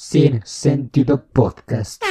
[0.00, 2.04] Sin Sentido Podcast.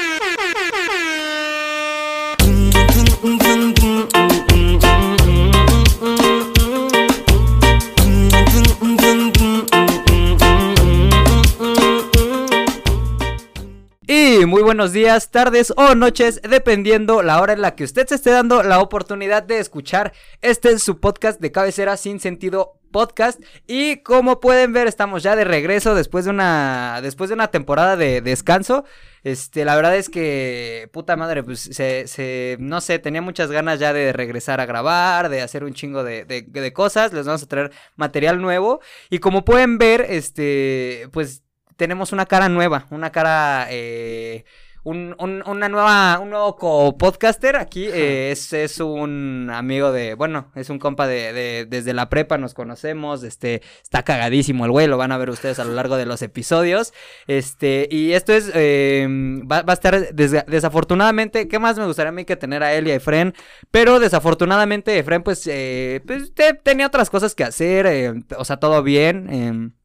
[14.48, 18.32] Muy buenos días, tardes o noches, dependiendo la hora en la que usted se esté
[18.32, 23.42] dando la oportunidad de escuchar este es su podcast de cabecera sin sentido podcast.
[23.68, 27.98] Y como pueden ver estamos ya de regreso después de una después de una temporada
[27.98, 28.86] de descanso.
[29.24, 33.80] Este la verdad es que puta madre pues se, se no sé tenía muchas ganas
[33.80, 37.12] ya de regresar a grabar de hacer un chingo de, de, de cosas.
[37.12, 38.80] Les vamos a traer material nuevo.
[39.10, 41.44] Y como pueden ver este pues
[41.78, 44.44] tenemos una cara nueva, una cara, eh,
[44.84, 47.58] un, un, una nueva, un nuevo co-podcaster.
[47.58, 52.10] Aquí, eh, es, es un amigo de, bueno, es un compa de, de, desde la
[52.10, 55.74] prepa, nos conocemos, este, está cagadísimo el güey, lo van a ver ustedes a lo
[55.74, 56.94] largo de los episodios,
[57.28, 59.06] este, y esto es, eh,
[59.50, 62.74] va, va, a estar, des, desafortunadamente, ¿qué más me gustaría a mí que tener a
[62.74, 63.34] él y a Efren?
[63.72, 68.58] Pero desafortunadamente Efren, pues, eh, pues te, tenía otras cosas que hacer, eh, o sea,
[68.58, 69.77] todo bien, eh,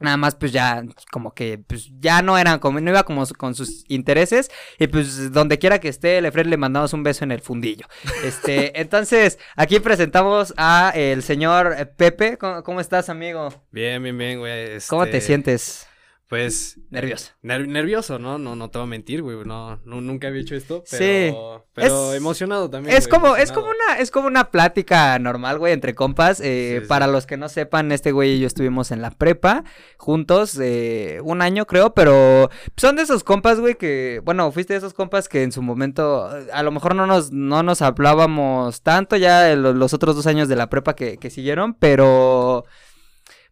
[0.00, 3.54] Nada más, pues ya, como que, pues ya no eran, como, no iba como con
[3.54, 4.50] sus intereses.
[4.78, 7.86] Y pues donde quiera que esté, Lefred le mandamos un beso en el fundillo.
[8.24, 12.38] Este, entonces, aquí presentamos a el señor Pepe.
[12.38, 13.50] ¿Cómo, cómo estás, amigo?
[13.70, 14.76] Bien, bien, bien, güey.
[14.76, 14.88] Este...
[14.88, 15.89] ¿Cómo te sientes?
[16.30, 16.78] Pues.
[16.90, 17.32] Nervioso.
[17.42, 18.38] Ner nervioso, ¿no?
[18.38, 19.36] No, no te voy a mentir, güey.
[19.44, 20.84] No, no, nunca había hecho esto.
[20.88, 21.64] Pero, sí.
[21.74, 22.96] Pero es, emocionado también.
[22.96, 23.42] Es güey, como, emocionado.
[23.42, 26.40] es como una, es como una plática normal, güey, entre compas.
[26.40, 29.64] Eh, sí, para los que no sepan, este güey y yo estuvimos en la prepa
[29.96, 34.78] juntos, eh, un año creo, pero son de esos compas, güey, que, bueno, fuiste de
[34.78, 39.16] esos compas que en su momento, a lo mejor no nos, no nos hablábamos tanto
[39.16, 42.66] ya los, los otros dos años de la prepa que, que siguieron, pero.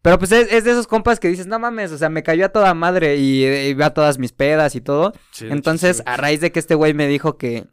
[0.02, 2.46] Pero pues es, es, de esos compas que dices, no mames, o sea, me cayó
[2.46, 5.12] a toda madre y, va a todas mis pedas y todo.
[5.40, 7.66] Entonces, a raíz de que este güey me dijo que,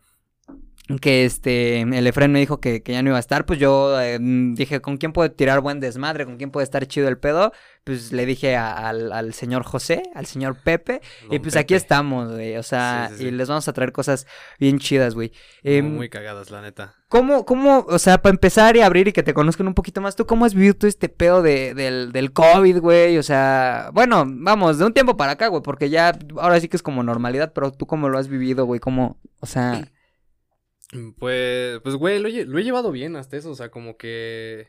[1.01, 3.99] que este, el Efren me dijo que, que, ya no iba a estar, pues yo
[3.99, 6.25] eh, dije, ¿con quién puedo tirar buen desmadre?
[6.25, 7.51] ¿Con quién puede estar chido el pedo?
[7.83, 11.59] Pues le dije a, al, al, señor José, al señor Pepe, Don y pues Pepe.
[11.59, 14.27] aquí estamos, güey, o sea, sí, sí, y les vamos a traer cosas
[14.59, 15.31] bien chidas, güey.
[15.63, 16.93] Eh, muy cagadas, la neta.
[17.07, 20.15] ¿Cómo, cómo, o sea, para empezar y abrir y que te conozcan un poquito más,
[20.15, 23.17] ¿tú cómo has vivido todo este pedo de, del, del COVID, güey?
[23.17, 26.77] O sea, bueno, vamos, de un tiempo para acá, güey, porque ya, ahora sí que
[26.77, 29.87] es como normalidad, pero tú cómo lo has vivido, güey, cómo, o sea...
[31.19, 34.67] Pues, pues, güey, lo, lo, he llevado bien hasta eso, o sea, como que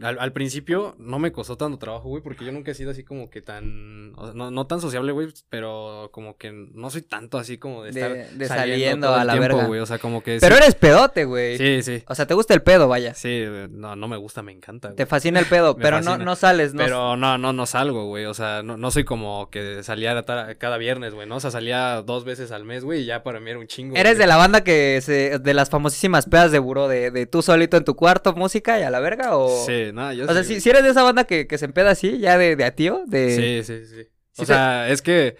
[0.00, 3.02] al, al, principio no me costó tanto trabajo, güey, porque yo nunca he sido así
[3.02, 7.02] como que tan, o sea, no, no, tan sociable, güey, pero como que no soy
[7.02, 9.98] tanto así como de estar de, de saliendo a la tiempo, verga, güey, o sea,
[9.98, 10.38] como que...
[10.40, 10.62] Pero sí.
[10.62, 11.58] eres pedote, güey.
[11.58, 12.04] Sí, sí.
[12.06, 13.14] O sea, te gusta el pedo, vaya.
[13.14, 14.88] Sí, no, no me gusta, me encanta.
[14.88, 14.96] Güey.
[14.96, 16.84] Te fascina el pedo, pero no, no sales, ¿no?
[16.84, 20.24] Pero no, no, no salgo, güey, o sea, no, no soy como que salía
[20.58, 21.36] cada viernes, güey, ¿no?
[21.36, 23.96] O sea, salía dos veces al mes, güey, y ya para mí era un chingo.
[23.96, 24.20] Eres güey.
[24.20, 27.76] de la banda que se, de las famosísimas pedas de buró, de, de tú solito
[27.76, 29.66] en tu cuarto, música y a la verga, o...
[29.66, 31.90] Sí, no, yo O sea, si, si eres de esa banda que, que se empeda
[31.90, 33.64] así, ya de, de a tío, de...
[33.64, 34.08] Sí, sí, sí.
[34.40, 35.36] O sea, es que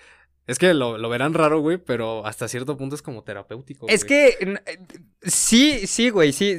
[0.49, 3.87] es que lo, lo, verán raro, güey, pero hasta cierto punto es como terapéutico.
[3.87, 4.79] Es que eh,
[5.21, 6.59] sí, sí, güey, sí,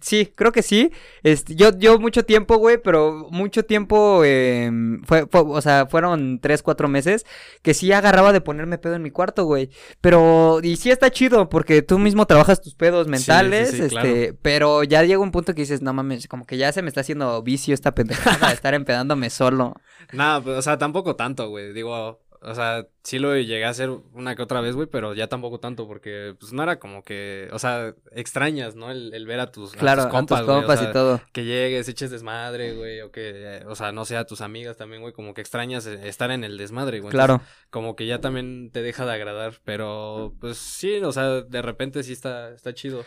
[0.00, 0.90] sí, creo que sí.
[1.22, 4.68] Este, yo, yo mucho tiempo, güey, pero mucho tiempo, eh,
[5.04, 7.24] fue, fue, o sea, fueron tres, cuatro meses
[7.62, 9.70] que sí agarraba de ponerme pedo en mi cuarto, güey.
[10.00, 13.94] Pero, y sí está chido, porque tú mismo trabajas tus pedos mentales, sí, sí, sí,
[13.94, 14.38] este, claro.
[14.42, 17.02] pero ya llega un punto que dices, no mames, como que ya se me está
[17.02, 19.76] haciendo vicio esta pendejada de estar empedándome solo.
[20.12, 23.90] Nada, pues, o sea, tampoco tanto, güey, digo o sea, sí lo llegué a hacer
[24.14, 27.48] una que otra vez, güey, pero ya tampoco tanto porque, pues, no era como que,
[27.52, 28.90] o sea, extrañas, ¿no?
[28.90, 30.92] El, el ver a tus, claro, a tus compas, a tus compas o sea, y
[30.92, 31.20] todo.
[31.32, 35.02] Que llegues, eches desmadre, güey, o que, o sea, no sé, a tus amigas también,
[35.02, 37.10] güey, como que extrañas estar en el desmadre, güey.
[37.10, 37.34] Claro.
[37.34, 41.62] Entonces, como que ya también te deja de agradar, pero, pues, sí, o sea, de
[41.62, 43.04] repente sí está, está chido.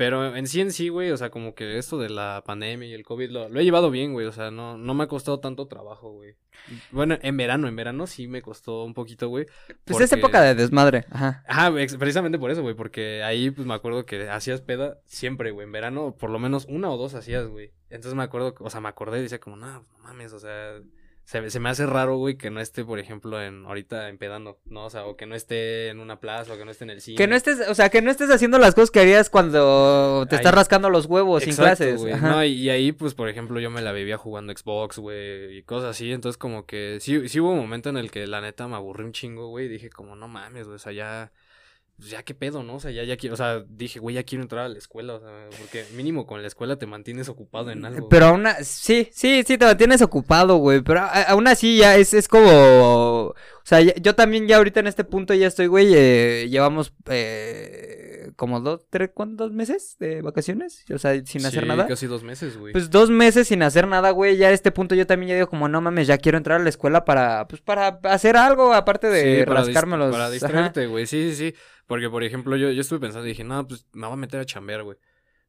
[0.00, 2.94] Pero en sí en sí, güey, o sea, como que esto de la pandemia y
[2.94, 5.40] el COVID lo, lo he llevado bien, güey, o sea, no, no me ha costado
[5.40, 6.36] tanto trabajo, güey.
[6.90, 9.44] Bueno, en verano, en verano sí me costó un poquito, güey.
[9.44, 10.04] Pues porque...
[10.04, 11.44] es época de desmadre, ajá.
[11.46, 15.66] Ajá, precisamente por eso, güey, porque ahí pues me acuerdo que hacías peda siempre, güey,
[15.66, 17.74] en verano por lo menos una o dos hacías, güey.
[17.90, 20.80] Entonces me acuerdo, o sea, me acordé y decía como, no, no mames, o sea,
[21.30, 24.86] se, se, me hace raro, güey, que no esté, por ejemplo, en ahorita empedando, ¿no?
[24.86, 27.00] O sea, o que no esté en una plaza, o que no esté en el
[27.00, 27.16] cine.
[27.16, 30.34] Que no estés, o sea, que no estés haciendo las cosas que harías cuando te
[30.34, 32.20] ahí, estás rascando los huevos exacto, sin clases.
[32.20, 35.62] No, y, y, ahí, pues, por ejemplo, yo me la vivía jugando Xbox, güey, y
[35.62, 36.10] cosas así.
[36.10, 39.04] Entonces, como que sí, sí hubo un momento en el que la neta me aburrí
[39.04, 41.30] un chingo, güey, y dije como, no mames, güey, o sea, ya
[42.00, 42.76] pues ya qué pedo, ¿no?
[42.76, 45.14] O sea, ya, ya quiero, o sea, dije, güey, ya quiero entrar a la escuela,
[45.14, 48.08] o sea, porque mínimo con la escuela te mantienes ocupado en algo.
[48.08, 50.80] Pero aún sí, sí, sí, te mantienes ocupado, güey.
[50.80, 52.48] Pero aún así ya es, es como.
[52.50, 55.92] O sea, yo también ya ahorita en este punto ya estoy, güey.
[55.94, 57.99] eh, llevamos eh,
[58.40, 60.82] como dos, tres, ¿cuántos meses de vacaciones?
[60.94, 61.86] O sea, sin hacer Sí, nada.
[61.86, 62.72] casi dos meses, güey.
[62.72, 64.38] Pues dos meses sin hacer nada, güey.
[64.38, 66.64] Ya a este punto yo también ya digo como, no mames, ya quiero entrar a
[66.64, 70.10] la escuela para, pues para hacer algo aparte de Sí, para dis- rascarme los...
[70.10, 71.58] Para distraerte, güey, sí, sí, sí.
[71.86, 74.40] Porque, por ejemplo, yo, yo estuve pensando y dije, no, pues me voy a meter
[74.40, 74.96] a chambear, güey.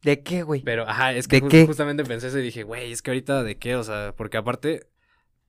[0.04, 0.62] ¿De qué, güey?
[0.62, 1.66] Pero, ajá, es que ¿De qué?
[1.66, 4.88] justamente pensé eso y dije, güey, es que ahorita de qué, o sea, porque aparte,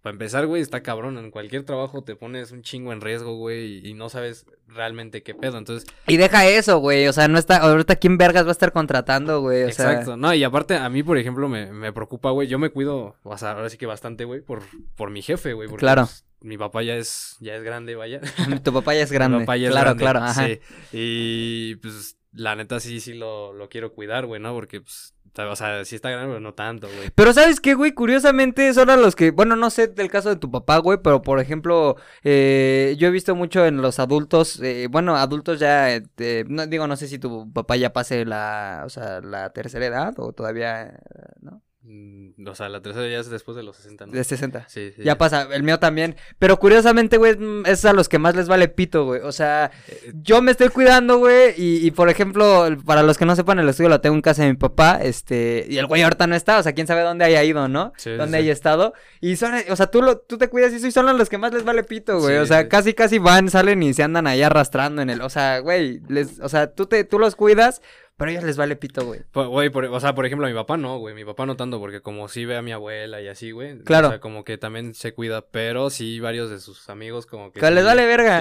[0.02, 1.16] para empezar, güey, está cabrón.
[1.16, 5.32] En cualquier trabajo te pones un chingo en riesgo, güey, y, no sabes realmente qué
[5.32, 5.58] pedo.
[5.58, 7.06] Entonces, Y deja eso, güey.
[7.06, 7.58] O sea, no está...
[7.58, 9.62] Ahorita quién vergas va a estar contratando, güey.
[9.62, 9.92] O sea...
[9.92, 10.16] exacto.
[10.16, 12.48] No, y aparte, a mí, por ejemplo, me, me preocupa, güey.
[12.48, 14.62] Yo me cuido, o sea, ahora sí que bastante, güey, por,
[14.96, 15.68] por mi jefe, güey.
[15.68, 16.02] porque, Claro.
[16.02, 18.20] pues, mi papá ya es, ya es grande, vaya.
[18.64, 19.38] Tu papá ya es grande.
[19.38, 20.46] Mi papá ya es claro, grande, claro, ajá.
[20.46, 20.60] Sí.
[20.92, 24.52] Y pues la neta sí, sí lo, lo quiero cuidar, güey, ¿no?
[24.52, 27.10] Porque, pues, o sea, sí está grande, pero no tanto, güey.
[27.14, 27.92] Pero ¿sabes qué, güey?
[27.92, 31.22] Curiosamente son a los que, bueno, no sé del caso de tu papá, güey, pero
[31.22, 36.44] por ejemplo, eh, yo he visto mucho en los adultos, eh, bueno, adultos ya, eh,
[36.48, 40.14] no digo, no sé si tu papá ya pase la, o sea, la tercera edad
[40.18, 40.98] o todavía, eh,
[41.40, 41.62] ¿no?
[41.84, 44.12] Mm, O sea, la tercera ya es después de los 60, ¿no?
[44.12, 44.66] De 60.
[44.68, 45.02] Sí, sí.
[45.02, 46.16] Ya pasa, el mío también.
[46.38, 49.20] Pero curiosamente, güey, mm, es a los que más les vale pito, güey.
[49.22, 51.54] O sea, Eh, yo me estoy cuidando, güey.
[51.56, 54.42] Y, y, por ejemplo, para los que no sepan, el estudio lo tengo en casa
[54.42, 55.00] de mi papá.
[55.02, 56.58] Este, y el güey ahorita no está.
[56.58, 57.92] O sea, quién sabe dónde haya ido, ¿no?
[57.96, 58.92] Sí, dónde haya estado.
[59.20, 61.52] Y son, o sea, tú, lo, tú te cuidas y son a los que más
[61.52, 62.36] les vale pito, güey.
[62.38, 65.20] O sea, casi, casi van, salen y se andan ahí arrastrando en el.
[65.20, 67.82] O sea, güey, les, o sea, tú, te, tú los cuidas,
[68.16, 69.20] pero a ellos les vale pito, güey.
[69.32, 71.14] Po- Güey, o sea, por ejemplo, a mi papá no, güey.
[71.14, 73.78] Mi papá no tanto, porque como sí ve a mi abuela y así, güey.
[73.80, 74.08] Claro.
[74.08, 77.60] O sea, como que también se cuida, pero sí varios de sus amigos como que...
[77.60, 78.40] Que sí- les vale verga.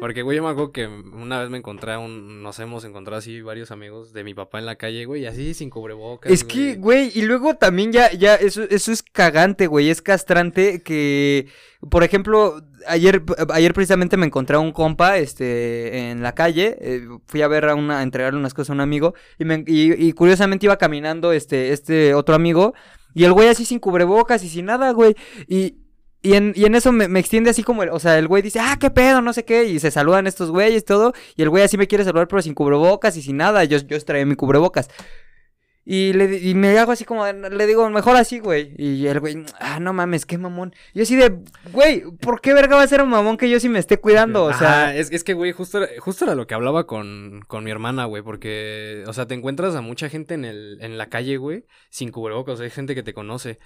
[0.00, 2.42] Porque, güey, yo me acuerdo que una vez me encontré un...
[2.42, 5.54] Nos hemos encontrado así varios amigos de mi papá en la calle, güey, y así
[5.54, 9.90] sin cubrebocas, Es que, güey, y luego también ya, ya, eso, eso es cagante, güey,
[9.90, 11.46] es castrante que,
[11.90, 13.22] por ejemplo, ayer,
[13.52, 17.66] ayer precisamente me encontré a un compa, este, en la calle, eh, fui a ver
[17.66, 20.76] a una, a entregarle unas cosas a un amigo, y, me, y, y curiosamente iba
[20.76, 22.74] caminando, este, este otro amigo,
[23.14, 25.14] y el güey así sin cubrebocas y sin nada, güey,
[25.48, 25.78] y...
[26.26, 28.40] Y en, y en eso me, me extiende así como, el, o sea, el güey
[28.40, 31.50] dice, ah, qué pedo, no sé qué, y se saludan estos güeyes, todo, y el
[31.50, 34.34] güey así me quiere saludar, pero sin cubrebocas y sin nada, yo, yo traía mi
[34.34, 34.88] cubrebocas.
[35.86, 38.74] Y, le, y me hago así como, le digo, mejor así, güey.
[38.78, 40.74] Y el güey, ah, no mames, qué mamón.
[40.94, 41.40] Yo así de,
[41.72, 44.44] güey, ¿por qué verga va a ser un mamón que yo sí me esté cuidando?
[44.44, 47.70] O sea, es, es que, güey, justo, justo era lo que hablaba con, con mi
[47.70, 51.36] hermana, güey, porque, o sea, te encuentras a mucha gente en, el, en la calle,
[51.36, 53.58] güey, sin cubrebocas, hay gente que te conoce.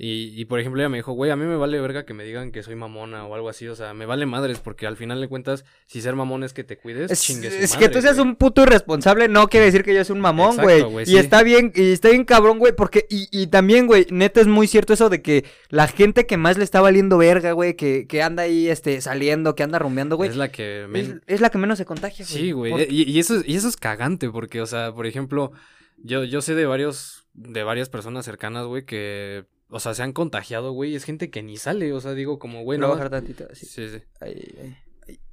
[0.00, 2.22] Y, y, por ejemplo, ella me dijo, güey, a mí me vale verga que me
[2.22, 5.20] digan que soy mamona o algo así, o sea, me vale madres, porque al final
[5.20, 7.92] de cuentas, si ser mamón es que te cuides, es, chingue su es madre, que
[7.92, 8.28] tú seas güey.
[8.28, 10.82] un puto irresponsable no quiere decir que yo soy un mamón, Exacto, güey.
[10.92, 14.40] güey, Y está bien, y está bien cabrón, güey, porque, y, y también, güey, neta
[14.40, 17.74] es muy cierto eso de que la gente que más le está valiendo verga, güey,
[17.74, 20.86] que, que anda ahí, este, saliendo, que anda rumbeando, güey, Es la que...
[20.88, 22.38] men- es, es la que menos se contagia, güey.
[22.40, 22.70] Sí, güey.
[22.70, 25.50] Por- Y, y eso, es- y eso es cagante, porque, o sea, por ejemplo,
[25.96, 30.12] yo, yo sé de varios, de varias personas cercanas, güey, que, o sea, se han
[30.12, 32.88] contagiado, güey, es gente que ni sale, o sea, digo, como, güey, no.
[32.88, 33.66] bajar tantito, así.
[33.66, 34.02] Sí, sí.
[34.20, 34.76] Ahí, ahí,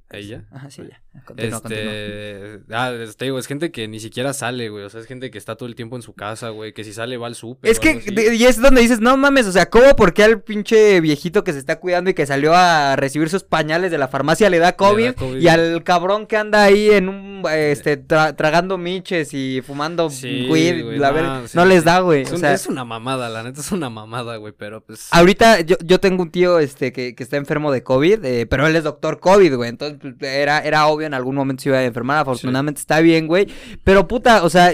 [0.08, 0.44] ¿Ahí ya?
[0.52, 1.02] Ajá, sí, ya.
[1.24, 1.82] Continúa, continúa.
[1.92, 5.30] Este, ah, te digo, es gente que ni siquiera sale, güey, o sea, es gente
[5.32, 7.68] que está todo el tiempo en su casa, güey, que si sale va al súper.
[7.70, 8.00] Es que,
[8.34, 11.52] y es donde dices, no mames, o sea, ¿cómo por qué al pinche viejito que
[11.52, 14.76] se está cuidando y que salió a recibir sus pañales de la farmacia le da
[14.76, 15.14] COVID?
[15.14, 15.40] COVID.
[15.40, 20.46] Y al cabrón que anda ahí en un, este, tra- tragando miches y fumando Sí,
[20.48, 22.22] weed, güey, la no, ver- sí, no les da, güey.
[22.22, 25.08] Es, O un- sea, es una mamada, la neta es una mamada, güey, pero pues...
[25.10, 28.66] ahorita yo, yo tengo un tío, este, que, que está enfermo de COVID, eh, pero
[28.68, 29.70] él es doctor COVID, güey.
[29.70, 33.26] Entonces, pues, era, era obvio en algún momento se iba a enfermar, afortunadamente está bien,
[33.26, 33.46] güey.
[33.84, 34.72] Pero puta, o sea,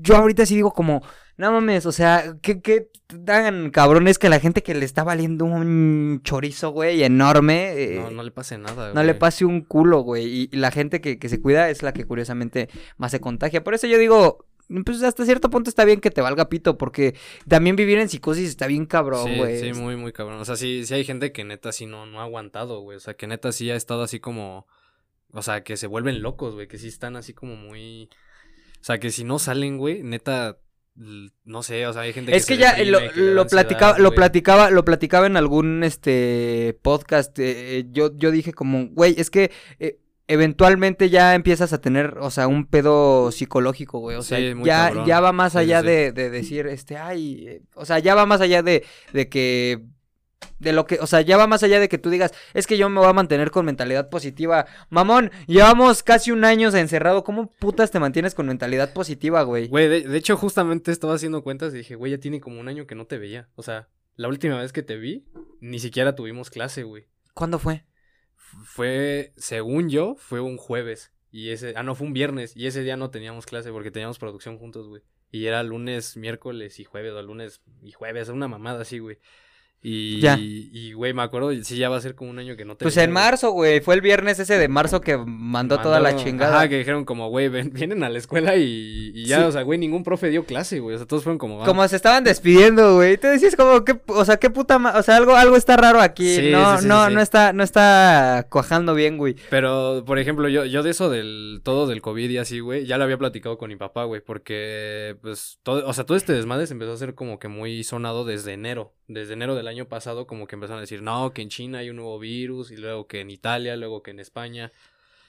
[0.00, 1.02] yo ahorita sí digo como,
[1.36, 2.88] no mames, o sea, ¿qué, qué
[3.24, 8.10] tan cabrones que la gente que le está valiendo un chorizo, güey, enorme, eh, No,
[8.10, 9.18] no le pase nada, no le güey.
[9.18, 10.24] pase un culo, güey.
[10.26, 13.62] Y, y la gente que, que se cuida es la que curiosamente más se contagia.
[13.64, 14.46] Por eso yo digo,
[14.84, 17.14] pues hasta cierto punto está bien que te valga pito, porque
[17.48, 19.60] también vivir en psicosis está bien cabrón, Sí, güey.
[19.60, 20.40] sí, muy, muy cabrón.
[20.40, 22.96] O sea, sí, sí hay gente que neta sí no, no ha aguantado, güey.
[22.96, 24.66] O sea, que neta sí ha estado así como.
[25.32, 26.68] O sea, que se vuelven locos, güey.
[26.68, 28.08] Que sí están así como muy.
[28.80, 30.58] O sea, que si no salen, güey, neta.
[30.96, 33.90] No sé, o sea, hay gente Es que que se ya lo, que lo platicaba,
[33.92, 37.36] ansiedad, lo platicaba, lo platicaba en algún este podcast.
[37.40, 42.30] eh, yo, yo dije como, güey, es que eh, eventualmente ya empiezas a tener, o
[42.30, 44.16] sea, un pedo psicológico, güey.
[44.16, 45.06] O sea, Sí, ya, cabrón.
[45.06, 45.86] ya va más sí, allá sí.
[45.86, 49.84] De, de decir, este, ay, eh, o sea, ya va más allá de, de que
[50.58, 52.78] de lo que, o sea, ya va más allá de que tú digas, es que
[52.78, 54.66] yo me voy a mantener con mentalidad positiva.
[54.88, 59.68] Mamón, llevamos casi un año encerrado, ¿cómo putas te mantienes con mentalidad positiva, güey?
[59.68, 62.68] Güey, de, de hecho, justamente estaba haciendo cuentas y dije, güey, ya tiene como un
[62.68, 63.48] año que no te veía.
[63.56, 65.26] O sea, la última vez que te vi,
[65.60, 67.06] ni siquiera tuvimos clase, güey.
[67.34, 67.84] ¿Cuándo fue?
[68.64, 71.12] Fue, según yo, fue un jueves.
[71.30, 72.56] Y ese, ah, no, fue un viernes.
[72.56, 75.02] Y ese día no teníamos clase porque teníamos producción juntos, güey.
[75.30, 79.18] Y era lunes, miércoles y jueves, o lunes y jueves, una mamada así, güey.
[79.86, 80.38] Y, Ya.
[80.40, 82.86] y, güey, me acuerdo, sí, ya va a ser como un año que no te
[82.86, 86.56] Pues en marzo, güey, fue el viernes ese de marzo que mandó toda la chingada.
[86.56, 89.44] Ajá, que dijeron como, güey, vienen a la escuela y, y ya, Sí.
[89.44, 90.94] o sea, güey, ningún profe dio clase, güey.
[90.94, 93.18] O sea, todos fueron como, ah, Como se estaban despidiendo, güey.
[93.18, 96.34] Te decías como que, o sea, qué puta o sea, algo, algo está raro aquí.
[96.36, 99.36] Sí, no, sí, no, no está, no está cuajando bien, güey.
[99.50, 102.96] Pero, por ejemplo, yo, yo de eso del todo del COVID y así, güey, ya
[102.96, 106.66] lo había platicado con mi papá, güey, porque, pues, todo, o sea, todo este desmadre
[106.66, 108.94] se empezó a hacer como que muy sonado desde enero.
[109.06, 111.90] Desde enero del año pasado, como que empezaron a decir, no, que en China hay
[111.90, 114.72] un nuevo virus, y luego que en Italia, luego que en España.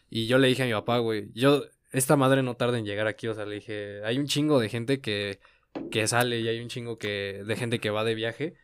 [0.10, 3.08] Y yo le dije a mi papá, güey, yo, esta madre no tarda en llegar
[3.08, 5.40] aquí, o sea, le dije, hay un chingo de gente que,
[5.92, 8.56] que sale y hay un chingo que, de gente que va de viaje.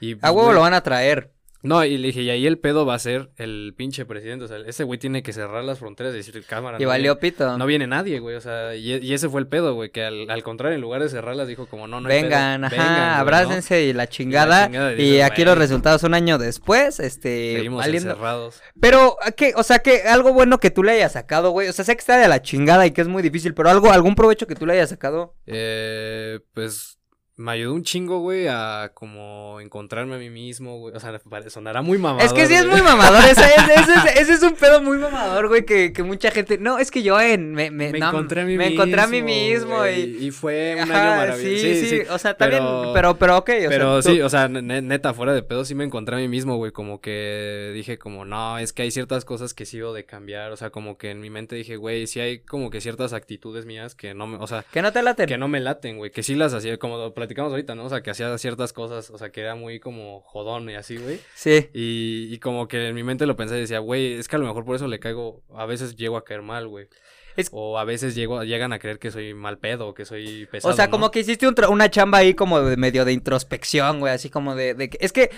[0.00, 1.32] Y, A huevo güey, lo van a traer.
[1.62, 4.44] No, y le dije, y ahí el pedo va a ser el pinche presidente.
[4.44, 6.78] O sea, ese güey tiene que cerrar las fronteras y decir, cámara.
[6.78, 7.56] Y no valió viene- pito.
[7.58, 8.36] No viene nadie, güey.
[8.36, 9.90] O sea, y, y ese fue el pedo, güey.
[9.90, 12.64] Que al, al contrario, en lugar de cerrarlas, dijo como, no, no hay pedo, Vengan,
[12.64, 13.14] ajá, vengan, güey, ¿no?
[13.20, 14.66] abrácense y la chingada.
[14.66, 18.60] chingada, Y, dices, aquí los resultados un año después, este, Seguimos encerrados.
[18.80, 19.52] Pero, ¿a ¿qué?
[19.56, 21.68] O sea, que algo bueno que tú le hayas sacado, güey.
[21.68, 23.90] O sea, sé que está de la chingada y que es muy difícil, pero algo,
[23.92, 25.34] algún provecho que tú le hayas sacado.
[25.46, 26.98] Eh, pues
[27.36, 30.94] me ayudó un chingo, güey, a como encontrarme a mí mismo, güey.
[30.94, 32.26] O sea, sonará muy mamador.
[32.26, 34.98] es que sí es muy mamador, ese, ese- ese es, ese es un pedo muy
[34.98, 38.08] mamador, güey, que, que mucha gente, no, es que yo en, me, me, Me no,
[38.08, 38.82] encontré a mí me mismo.
[38.82, 40.26] encontré a mí mismo güey, y...
[40.26, 41.62] y fue un Ajá, año maravilloso.
[41.80, 44.28] Sí, sí, o sea, también, pero- pero, pero, ok, o Pero sea, tú- sí, o
[44.28, 47.72] sea, ne- neta, fuera de pedo, sí me encontré a mí mismo, güey, como que
[47.74, 50.98] dije como, no, es que hay ciertas cosas que sigo de cambiar, o sea, como
[50.98, 54.26] que en mi mente dije, güey, sí hay como que ciertas actitudes mías que no
[54.26, 55.26] me, o sea, que no te laten.
[55.26, 57.84] que no me laten, güey, que sí las hacía, como platicamos ahorita, ¿no?
[57.84, 60.96] O sea, que hacía ciertas cosas, o sea, que era muy como jodón y así,
[60.96, 64.28] güey, Sí, y, y como que en mi mente lo pensé y decía, güey, es
[64.28, 66.88] que a lo mejor por eso le caigo, a veces llego a caer mal, güey.
[67.34, 70.74] Es- O a veces llego, llegan a creer que soy mal pedo, que soy pesado,
[70.74, 70.90] o sea, ¿no?
[70.90, 74.54] como que hiciste un una chamba ahí como de medio de introspección, güey, así como
[74.54, 75.30] de, de es que,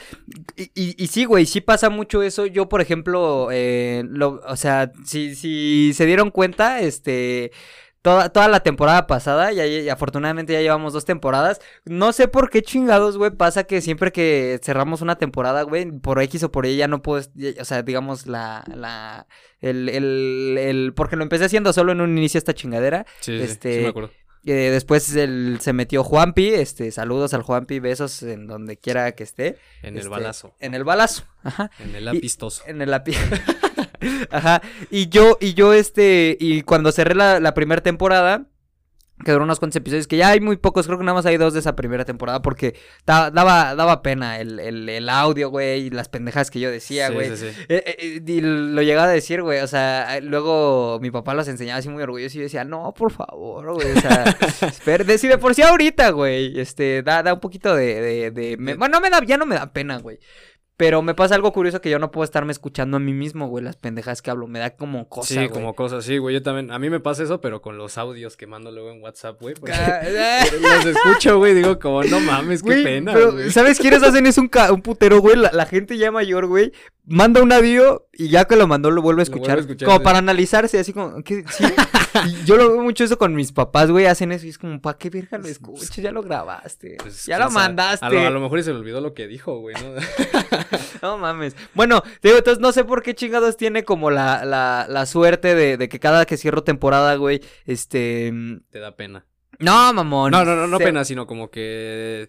[0.57, 4.57] y, y, y sí, güey, sí pasa mucho eso, yo, por ejemplo, eh, lo, o
[4.57, 7.53] sea, si, si se dieron cuenta, este...
[8.05, 11.63] Toda, toda la temporada pasada, y, ahí- y afortunadamente ya llevamos dos temporadas.
[11.87, 16.21] No sé por qué chingados, güey, pasa que siempre que cerramos una temporada, güey, por
[16.21, 19.27] X o por Y ya no puedo, ya- o sea, digamos, la, la,
[19.61, 23.07] el, el, el, porque lo empecé haciendo solo en un inicio esta chingadera.
[23.21, 24.11] Sí, sí, sí, este, sí me acuerdo.
[24.45, 29.23] Eh, después el- se metió Juanpi, este, saludos al Juanpi, besos en donde quiera que
[29.23, 29.57] esté.
[29.83, 31.71] En el Este, balazo, En el balazo, ajá.
[31.79, 32.63] en el y- apistoso.
[32.67, 33.17] En el api-
[34.31, 34.63] Ajá.
[34.91, 38.47] Y yo, y yo, este, y cuando cerré la, la primera temporada,
[39.25, 41.37] que duró unos cuantos episodios, que ya hay muy pocos, creo que nada más hay
[41.37, 42.75] dos de esa primera temporada, porque
[43.07, 47.09] da- daba, daba pena el, el, el audio, güey, y las pendejas que yo decía,
[47.09, 47.31] Sí, güey.
[47.31, 47.63] sí, sí.
[47.69, 51.79] Eh, eh, y lo llegaba a decir, güey, o sea, luego mi papá los enseñaba
[51.79, 54.25] así muy orgulloso y yo decía, no, por favor, güey, o sea,
[54.63, 58.31] espera, de, si de por sí ahorita, güey, este, da, da un poquito de, de,
[58.33, 60.19] de- me- bueno, no me da, ya no me da pena, güey,
[60.77, 63.63] pero me pasa algo curioso que yo no puedo estarme escuchando a mí mismo, güey,
[63.65, 65.49] las pendejas que hablo, me da como cosa, Sí, güey.
[65.49, 68.37] como cosas, sí, güey, yo también, a mí me pasa eso, pero con los audios
[68.37, 70.03] que mando luego en WhatsApp, güey, porque Ah,
[70.61, 73.51] los escucho, güey, digo como, no mames, qué pena, pero, güey.
[73.51, 74.41] ¿sabes quiénes hacen eso?
[74.41, 75.37] Un, ca- un putero, güey.
[75.37, 76.73] La, la gente ya mayor, güey.
[77.07, 79.59] Manda un audio y ya que lo mandó lo vuelve a vuelve escuchar.
[79.59, 80.05] a escuchar, como sí.
[80.05, 81.45] para analizarse, así como, ¿qué?
[81.51, 81.65] Sí.
[82.29, 84.07] Y yo lo veo mucho eso con mis papás, güey.
[84.07, 85.95] Hacen eso y es como, ¿para qué verga lo escuchas?
[85.97, 86.97] Ya lo grabaste.
[87.03, 88.07] Pues, ya lo mandaste.
[88.07, 90.01] A lo, a lo mejor se le olvidó lo que dijo, güey, ¿no?
[91.03, 91.57] No mames.
[91.75, 95.55] Bueno, te digo, entonces no sé por qué chingados tiene como la, la, la suerte
[95.55, 98.33] de, de que cada que cierro temporada, güey, este...
[98.71, 99.27] Te da pena.
[99.59, 100.31] No, mamón.
[100.33, 102.29] No, no, no, no Se- pena, sino como que...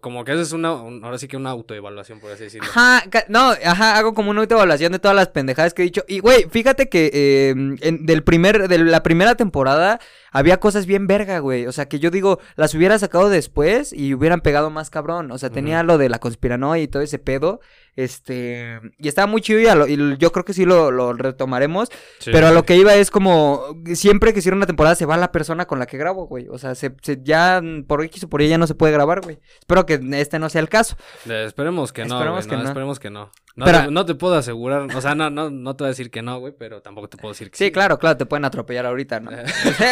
[0.00, 2.68] Como que haces una, un- ahora sí que una autoevaluación, por así decirlo.
[2.68, 6.04] Ajá, no, ajá, hago como una autoevaluación de todas las pendejadas que he dicho.
[6.06, 9.98] Y, güey, fíjate que eh, en- del primer, de la primera temporada
[10.30, 11.66] había cosas bien verga, güey.
[11.66, 15.30] O sea, que yo digo, las hubiera sacado después y hubieran pegado más cabrón.
[15.32, 17.60] O sea, tenía lo de la conspiranoia y todo ese pedo.
[17.96, 21.12] Este, y estaba muy chido y, a lo- y yo creo que sí lo, lo
[21.14, 21.88] retomaremos.
[22.18, 25.16] Sí, pero a lo que iba es como, siempre que cierra una temporada se va
[25.16, 26.46] la persona con la que grabo, güey.
[26.50, 29.22] O sea, se, se- ya por X o por Y ya no se puede grabar,
[29.22, 29.38] güey.
[29.58, 30.96] Espero que este no sea el caso.
[31.26, 32.68] Esperemos que no, Esperemos güey, que no, no.
[32.68, 33.30] esperemos que no.
[33.56, 35.92] No, Pero- te, no te puedo asegurar, o sea, no, no, no te voy a
[35.92, 37.64] decir que no, güey, pero tampoco te puedo decir que sí.
[37.64, 39.30] Sí, claro, claro, te pueden atropellar ahorita, ¿no?
[39.32, 39.44] Eh.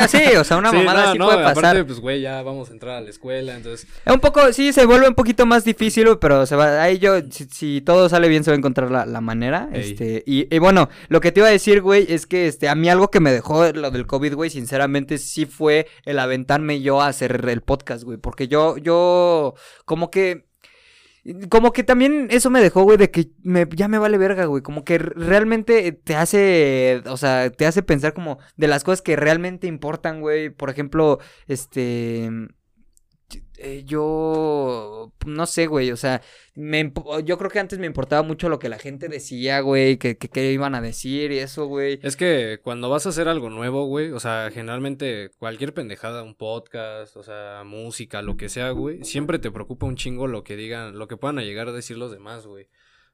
[0.08, 1.86] Sí, o sea, una Sí, mamada no, sí no, puede aparte, pasar.
[1.86, 3.88] pues, güey, ya vamos a entrar a la escuela, entonces...
[4.04, 7.14] Es un poco, sí, se vuelve un poquito más difícil, pero se va, ahí yo,
[7.30, 9.80] si, si todo sale bien, se va a encontrar la, la manera, Ey.
[9.80, 12.74] este, y, y bueno, lo que te iba a decir, güey, es que, este, a
[12.74, 17.00] mí algo que me dejó lo del COVID, güey, sinceramente, sí fue el aventarme yo
[17.00, 20.46] a hacer el podcast, güey, porque yo, yo, como que...
[21.48, 24.62] Como que también eso me dejó, güey, de que me, ya me vale verga, güey.
[24.62, 29.16] Como que realmente te hace, o sea, te hace pensar como de las cosas que
[29.16, 30.50] realmente importan, güey.
[30.50, 32.30] Por ejemplo, este...
[33.58, 36.22] eh, yo no sé, güey, o sea,
[36.54, 36.92] me
[37.24, 40.28] yo creo que antes me importaba mucho lo que la gente decía, güey, que, que,
[40.28, 42.00] que iban a decir y eso, güey.
[42.02, 46.34] Es que cuando vas a hacer algo nuevo, güey, o sea, generalmente cualquier pendejada, un
[46.34, 50.56] podcast, o sea, música, lo que sea, güey, siempre te preocupa un chingo lo que
[50.56, 52.68] digan, lo que puedan llegar a decir los demás, güey.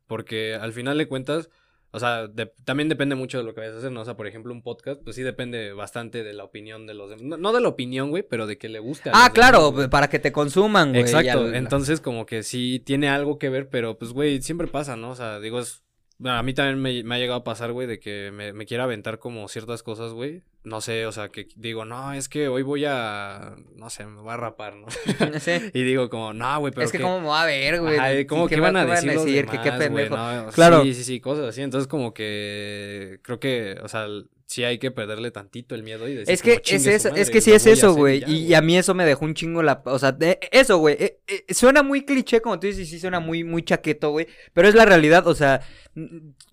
[0.06, 1.50] Porque al final de cuentas,
[1.92, 4.00] o sea, de- también depende mucho de lo que vayas a hacer, ¿no?
[4.02, 7.10] O sea, por ejemplo, un podcast, pues sí depende bastante de la opinión de los
[7.10, 7.24] demás.
[7.24, 9.88] No, no de la opinión, güey, pero de que le guste a Ah, claro, demás,
[9.88, 11.02] para que te consuman, güey.
[11.02, 14.96] Exacto, al- entonces como que sí tiene algo que ver, pero pues, güey, siempre pasa,
[14.96, 15.10] ¿no?
[15.10, 15.82] O sea, digo, es...
[16.18, 18.66] bueno, a mí también me, me ha llegado a pasar, güey, de que me, me
[18.66, 20.42] quiera aventar como ciertas cosas, güey.
[20.62, 24.20] No sé, o sea, que digo, no, es que hoy voy a, no sé, me
[24.20, 24.86] voy a rapar, ¿no?
[25.40, 25.52] Sí.
[25.74, 27.04] y digo como, no, güey, pero Es que que...
[27.04, 27.98] cómo me va a ver, güey.
[28.46, 30.16] ¿qué que va- van a van decir, los que qué demás, pendejo.
[30.16, 30.50] ¿no?
[30.52, 30.82] Claro.
[30.82, 31.62] Sí, sí, sí, cosas así.
[31.62, 34.06] Entonces como que creo que, o sea,
[34.50, 37.08] sí hay que perderle tantito el miedo y decir Es que como, "Chingue es eso,
[37.10, 38.24] madre, es que sí es eso, güey.
[38.26, 40.96] Y, y a mí eso me dejó un chingo la, o sea, de- eso, güey.
[40.98, 44.26] eh, eh, suena muy cliché, como tú dices, y sí suena muy, muy chaqueto, güey.
[44.52, 45.60] Pero es la realidad, o sea,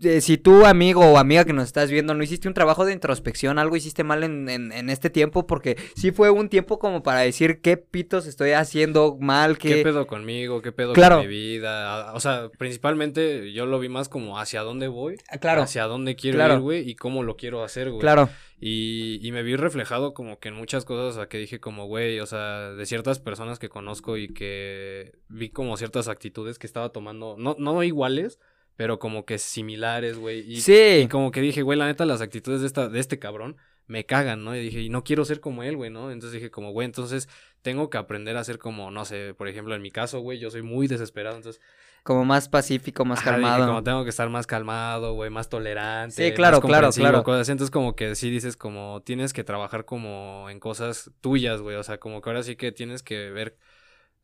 [0.04, 2.94] eh, si tú, amigo o amiga que nos estás viendo, no hiciste un trabajo de
[2.94, 7.02] introspección, algo hiciste mal en, en, en este tiempo, porque sí fue un tiempo como
[7.02, 9.84] para decir qué pitos estoy haciendo mal, ¿Qué qué.
[9.84, 10.62] pedo conmigo?
[10.62, 11.18] ¿Qué pedo Claro.
[11.18, 12.14] con mi vida?
[12.14, 16.16] O sea, principalmente yo lo vi más como hacia dónde voy, Ah, Claro, hacia dónde
[16.16, 16.56] quiero Claro.
[16.56, 18.02] ir, güey, y cómo lo quiero hacer, güey.
[18.02, 18.30] claro.
[18.60, 21.86] Y, y me vi reflejado como que en muchas cosas, o sea, que dije como,
[21.86, 26.66] güey, o sea, de ciertas personas que conozco y que vi como ciertas actitudes que
[26.66, 28.40] estaba tomando, no, no iguales,
[28.76, 30.40] pero como que similares, güey.
[30.52, 31.02] Y, Sí.
[31.04, 34.06] y como que dije, güey, la neta, las actitudes de, esta, de este cabrón me
[34.06, 34.56] cagan, ¿no?
[34.56, 36.12] Y dije, y no quiero ser como él, güey, ¿no?
[36.12, 37.30] Entonces dije como, güey, entonces
[37.62, 40.50] tengo que aprender a ser como, no sé, por ejemplo, en mi caso, güey, yo
[40.50, 41.62] soy muy desesperado, entonces...
[42.08, 43.68] Como más pacífico, más ajá, dije, calmado.
[43.68, 46.30] como tengo que estar más calmado, güey, más tolerante.
[46.30, 47.22] Sí, claro, más claro, claro.
[47.22, 47.50] Cosas.
[47.50, 51.84] Entonces como que sí dices como, tienes que trabajar como en cosas tuyas, güey, o
[51.84, 53.58] sea, como que ahora sí que tienes que ver...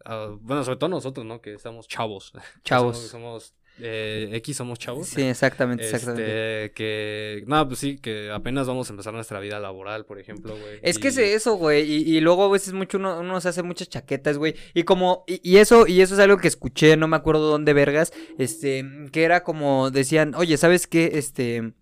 [0.05, 1.41] ah, bueno, sobre todo nosotros, ¿no?
[1.41, 2.31] Que estamos chavos.
[2.63, 2.95] Chavos.
[2.95, 5.07] somos, somos, eh, X somos chavos.
[5.07, 6.65] Sí, exactamente, exactamente.
[6.65, 10.55] Este, que, no, pues sí, que apenas vamos a empezar nuestra vida laboral, por ejemplo,
[10.55, 10.79] güey.
[10.81, 11.89] Es que es eso, güey.
[11.89, 14.55] Y, y luego a veces mucho uno, uno se hace muchas chaquetas, güey.
[14.73, 17.73] Y como, y, y eso, y eso es algo que escuché, no me acuerdo dónde
[17.73, 18.13] vergas.
[18.37, 21.11] Este, que era como decían, oye, ¿sabes qué?
[21.15, 21.73] Este.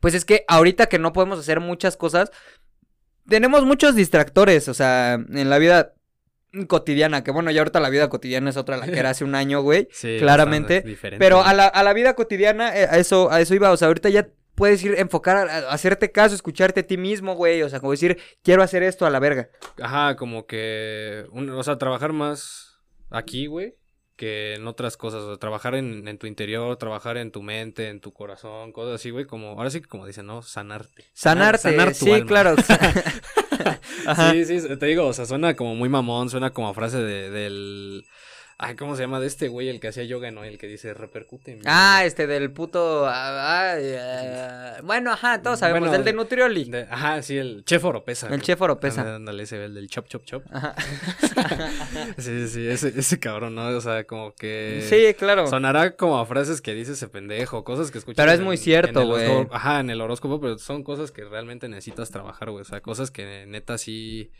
[0.00, 2.30] Pues es que ahorita que no podemos hacer muchas cosas,
[3.28, 5.94] tenemos muchos distractores, o sea, en la vida
[6.68, 9.34] cotidiana, que bueno, ya ahorita la vida cotidiana es otra la que era hace un
[9.34, 9.88] año, güey.
[9.92, 13.54] Sí, claramente, diferente, Pero a la, a la vida cotidiana, eh, a eso, a eso
[13.54, 16.96] iba, o sea, ahorita ya puedes ir enfocar, a, a hacerte caso, escucharte a ti
[16.96, 19.48] mismo, güey, o sea, como decir, quiero hacer esto a la verga.
[19.82, 22.78] Ajá, como que, un- o sea, trabajar más
[23.10, 23.74] aquí, güey,
[24.16, 27.88] que en otras cosas, o sea, trabajar en, en tu interior, trabajar en tu mente,
[27.88, 30.40] en tu corazón, cosas así, güey, como, ahora sí que como dicen, ¿no?
[30.42, 31.04] Sanarte.
[31.14, 32.26] Sanarte, Sanar tu sí, alma.
[32.26, 32.54] claro.
[34.32, 37.30] Sí, sí, te digo, o sea, suena como muy mamón, suena como a frase de,
[37.30, 38.04] del...
[38.56, 39.18] Ay, ¿cómo se llama?
[39.20, 40.44] De este güey, el que hacía yoga, ¿no?
[40.44, 41.52] El que dice, repercute.
[41.52, 41.64] en mí".
[41.66, 43.06] Ah, este del puto.
[43.06, 45.80] ah, ah, ah, bueno, ajá, todos sabemos.
[45.80, 46.64] Bueno, del de Nutrioli.
[46.64, 48.28] De- ajá, sí, el chef Oropesa.
[48.32, 49.00] El chef Oropesa.
[49.00, 50.44] Ándale, ándale, ese, el del chop, chop, chop.
[50.52, 50.74] Ajá.
[52.18, 53.66] Sí, sí, sí, ese, ese cabrón, ¿no?
[53.68, 54.84] O sea, como que...
[54.88, 55.46] sí, claro.
[55.46, 58.16] Sonará como a frases que dice ese pendejo, cosas que escuchas.
[58.22, 59.46] Pero es en- muy cierto, el güey.
[59.50, 62.62] Ajá, en el horóscopo, pero son cosas que realmente necesitas trabajar, güey.
[62.62, 64.30] O sea, cosas que neta sí.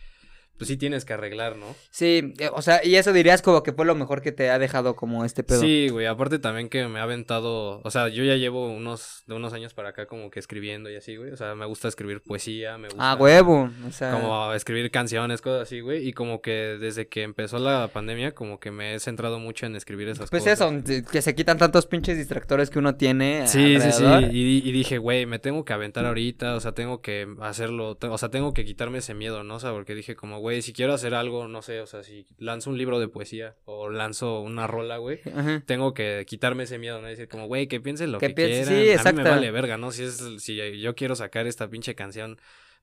[0.57, 1.67] Pues sí tienes que arreglar, ¿no?
[1.91, 4.59] Sí, eh, o sea, y eso dirías como que fue lo mejor que te ha
[4.59, 5.61] dejado como este pedo.
[5.61, 6.07] Sí, güey.
[6.07, 7.81] Aparte también que me ha aventado.
[7.83, 9.25] O sea, yo ya llevo unos.
[9.27, 11.31] De unos años para acá, como que escribiendo y así, güey.
[11.33, 13.13] O sea, me gusta escribir poesía, me gusta.
[13.13, 13.71] Ah, huevo.
[13.89, 14.13] O sea.
[14.13, 16.07] Como escribir canciones, cosas así, güey.
[16.07, 19.75] Y como que desde que empezó la pandemia, como que me he centrado mucho en
[19.77, 20.61] escribir esas Pues cosas.
[20.61, 23.49] eso, de- que se quitan tantos pinches distractores que uno tiene.
[23.49, 24.05] Sí, sí, sí.
[24.31, 28.19] Y, y dije, güey, me tengo que aventar ahorita, o sea, tengo que hacerlo, o
[28.19, 29.57] sea, tengo que quitarme ese miedo, ¿no?
[29.57, 32.27] O sea, porque dije como, güey, si quiero hacer algo, no sé, o sea, si
[32.39, 35.21] lanzo un libro de poesía o lanzo una rola, güey,
[35.67, 37.09] tengo que quitarme ese miedo, ¿no?
[37.09, 39.03] Decir como, güey, que piensen lo Que que, piense- quieran.
[39.03, 39.91] sí, A mí me vale verga, ¿no?
[39.91, 42.39] Si es, si yo quiero sacar esta pinche canción,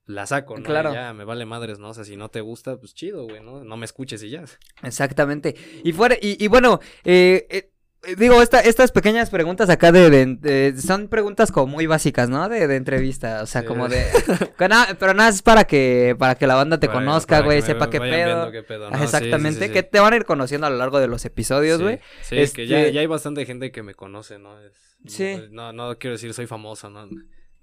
[0.07, 0.63] la saco, ¿no?
[0.63, 0.89] Claro.
[0.91, 1.89] Y ya, me vale madres, ¿no?
[1.89, 3.63] O sea, si no te gusta, pues chido, güey, ¿no?
[3.63, 4.43] No me escuches y ya.
[4.83, 5.55] Exactamente.
[5.83, 7.70] Y fuera, y, y bueno, eh, eh,
[8.17, 10.25] digo, esta, estas pequeñas preguntas acá de, de-
[10.71, 12.49] de- son preguntas como muy básicas, ¿no?
[12.49, 13.67] De, de entrevista, o sea, Sí.
[13.67, 14.05] como de,
[14.99, 17.99] pero nada es para que, para que la banda te Para- conozca, güey, sepa qué
[17.99, 18.51] pedo.
[18.51, 18.97] qué pedo, ¿no?
[18.97, 19.71] Ah, Exactamente, sí, sí.
[19.73, 21.99] que te van a ir conociendo a lo largo de los episodios, güey.
[22.21, 24.59] Sí, es que ya, ya hay bastante gente que me conoce, ¿no?
[24.61, 24.73] Es-
[25.07, 25.35] Sí.
[25.49, 27.07] No, no quiero decir soy famoso, ¿no?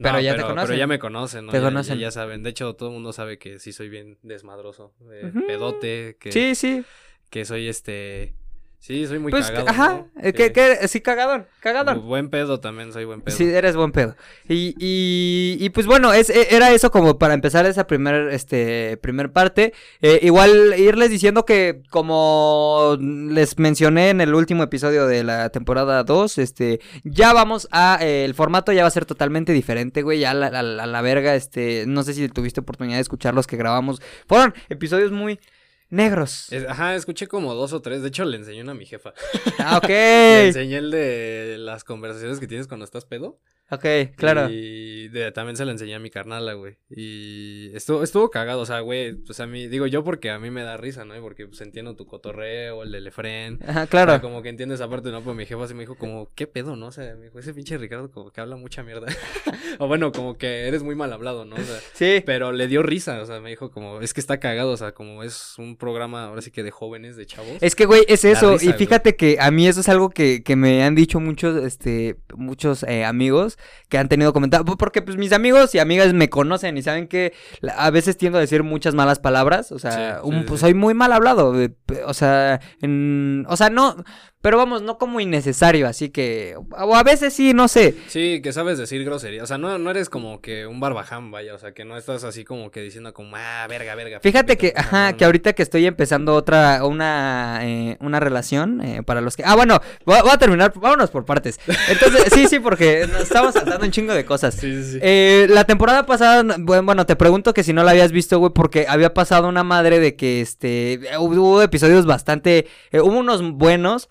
[0.00, 0.66] Pero No, ya te conocen.
[0.66, 1.52] Pero ya me conocen, ¿no?
[1.52, 1.98] Te Ya- conocen.
[1.98, 2.42] Ya, saben.
[2.42, 4.92] De hecho, todo el mundo sabe que sí soy bien desmadroso.
[5.12, 5.32] eh.
[5.46, 6.84] Pedote, que, Sí, sí.
[7.30, 8.34] que soy este...
[8.80, 10.22] Sí, soy muy Pues, cagado, ajá, ¿no?
[10.22, 10.52] eh, que, Sí.
[10.52, 11.98] que, sí, cagadón, cagadón.
[11.98, 13.36] Bu- Buen pedo también, soy buen pedo.
[13.36, 14.16] Sí, eres buen pedo.
[14.48, 18.96] Y, y, y pues bueno, es, e- era eso como para empezar esa primer, este,
[18.98, 19.74] primer parte.
[20.00, 26.04] Eh, igual irles diciendo que como les mencioné en el último episodio de la temporada
[26.04, 30.20] 2, este, ya vamos a, eh, el formato ya va a ser totalmente diferente, güey,
[30.20, 33.34] ya a la, la- a la verga, este, no sé si tuviste oportunidad de escuchar
[33.34, 34.00] los que grabamos.
[34.28, 35.40] Fueron episodios muy
[35.90, 36.52] negros.
[36.52, 38.02] Es- ajá, escuché como dos o tres.
[38.02, 39.12] De hecho, le enseñé una a mi jefa.
[39.58, 39.88] Ah, ok.
[39.88, 43.38] Le enseñé el de las conversaciones que tienes cuando estás pedo.
[43.70, 43.84] Ok,
[44.16, 44.48] claro.
[44.50, 46.76] Y de- también se la enseñé a mi carnala, güey.
[46.90, 50.50] Y estuvo, estuvo cagado, o sea, güey, pues a mí, digo yo porque a mí
[50.50, 51.16] me da risa, ¿no?
[51.16, 53.58] Y porque pues entiendo tu cotorreo, el de Lefren.
[53.66, 54.12] Ajá, O claro.
[54.12, 55.22] sea, como que entiendes esa parte, ¿no?
[55.22, 56.86] Pues mi jefa sí me dijo como, ¿qué pedo, no?
[56.86, 59.06] O sea, me dijo, ese pinche Ricardo como que habla mucha mierda.
[59.78, 61.56] o bueno, como que eres muy mal hablado, ¿no?
[61.56, 62.22] O sea, Sí.
[62.24, 64.92] pero le dio risa, o sea, me dijo como, es que está cagado, o sea,
[64.92, 67.58] como es un programa ahora sí que de jóvenes, de chavos.
[67.60, 68.52] Es que, güey, es eso.
[68.52, 68.78] risa, y güey.
[68.78, 72.82] fíjate que a mí eso es algo que, que me han dicho muchos, este, muchos
[72.84, 73.57] eh, amigos
[73.88, 74.76] que han tenido comentarios.
[74.76, 77.32] Porque, pues, mis amigos y amigas me conocen y saben que
[77.76, 79.72] a veces tiendo a decir muchas malas palabras.
[79.72, 81.60] O sea, Sí, un- sí, pues, soy muy mal hablado.
[81.60, 81.70] eh,
[82.06, 83.96] O sea, en, o sea, no,
[84.40, 85.88] pero vamos, no como innecesario.
[85.88, 87.94] Así que, o a veces sí, no sé.
[88.06, 89.42] Sí, que sabes decir grosería.
[89.42, 91.54] O sea, no, no eres como que un barbaján, vaya.
[91.54, 94.20] O sea, que no estás así como que diciendo como, ah, verga, verga.
[94.20, 94.80] Fíjate que, pito".
[94.80, 99.20] No, ajá, no, que ahorita que estoy empezando otra, una, eh, una relación, eh, para
[99.20, 99.42] los que...
[99.44, 101.58] Ah, bueno, voy a, voy a terminar, vámonos por partes.
[101.88, 104.54] Entonces, sí, sí, porque nos estamos saltando un chingo de cosas.
[104.54, 104.98] Sí, sí, sí.
[105.02, 108.52] Eh, la temporada pasada, bueno, bueno, te pregunto que si no la habías visto, güey,
[108.52, 113.42] porque había pasado una madre de que, este, hubo, hubo episodios bastante, eh, hubo unos
[113.52, 114.08] buenos,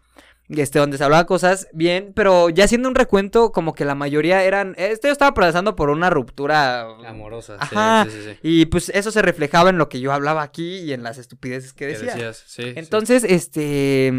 [0.50, 4.44] este, donde se hablaba cosas bien, pero ya haciendo un recuento, como que la mayoría
[4.44, 7.58] eran, este yo estaba procesando por una ruptura Amorosa.
[7.60, 8.06] Ajá.
[8.06, 8.30] Sí, sí, sí.
[8.32, 8.40] sí.
[8.42, 11.74] y pues eso se reflejaba en lo que yo hablaba aquí y en las estupideces
[11.74, 12.14] que ¿Qué decía.
[12.14, 12.44] decías?
[12.48, 12.74] Sí.
[12.76, 14.14] Entonces, este.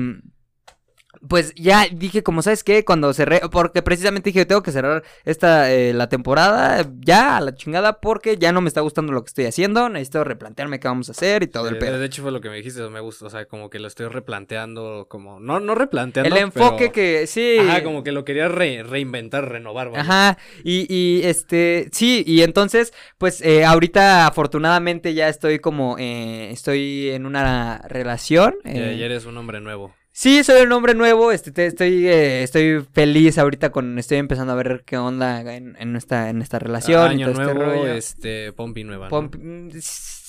[1.27, 5.73] Pues ya dije, como sabes qué, cuando cerré, porque precisamente dije, tengo que cerrar esta,
[5.73, 9.29] eh, la temporada, ya, a la chingada, porque ya no me está gustando lo que
[9.29, 11.99] estoy haciendo, necesito replantearme qué vamos a hacer y todo el Eh, pedo.
[11.99, 14.07] De hecho fue lo que me dijiste, me gusta, o sea, como que lo estoy
[14.09, 16.35] replanteando, como, no, no replanteando.
[16.37, 17.57] El enfoque pero- que, sí.
[17.59, 20.03] Ajá, como que lo quería re- reinventar, renovar, vaya.
[20.03, 26.51] Ajá, y, y este, sí, y entonces, pues eh, ahorita afortunadamente ya estoy como, eh,
[26.53, 28.55] estoy en una relación.
[28.65, 29.95] Ya, eh, ya eres un hombre nuevo.
[30.21, 34.53] Sí, soy un hombre nuevo, este, te- estoy, eh, estoy feliz ahorita con, estoy empezando
[34.53, 37.09] a ver qué onda en, en esta, en esta relación.
[37.09, 37.93] Año todo este nuevo, rollo.
[37.93, 39.11] este, Pompi nueva.
[39.11, 39.69] mm,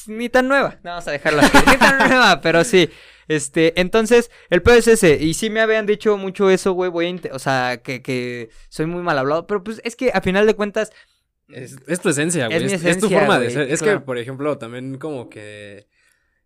[0.06, 2.88] Ni tan nueva, no, vamos a dejarla así, ni tan nueva, pero sí,
[3.28, 7.08] este, entonces, el pedo es ese, y sí me habían dicho mucho eso, güey, voy
[7.08, 10.46] a, o sea, que, que soy muy mal hablado, pero pues es que a final
[10.46, 10.92] de cuentas,
[11.48, 12.76] Es, es tu esencia, Es güey.
[12.76, 13.72] Es, es tu forma de ser.
[13.72, 14.02] Es claro.
[14.02, 15.88] que, por ejemplo, también como que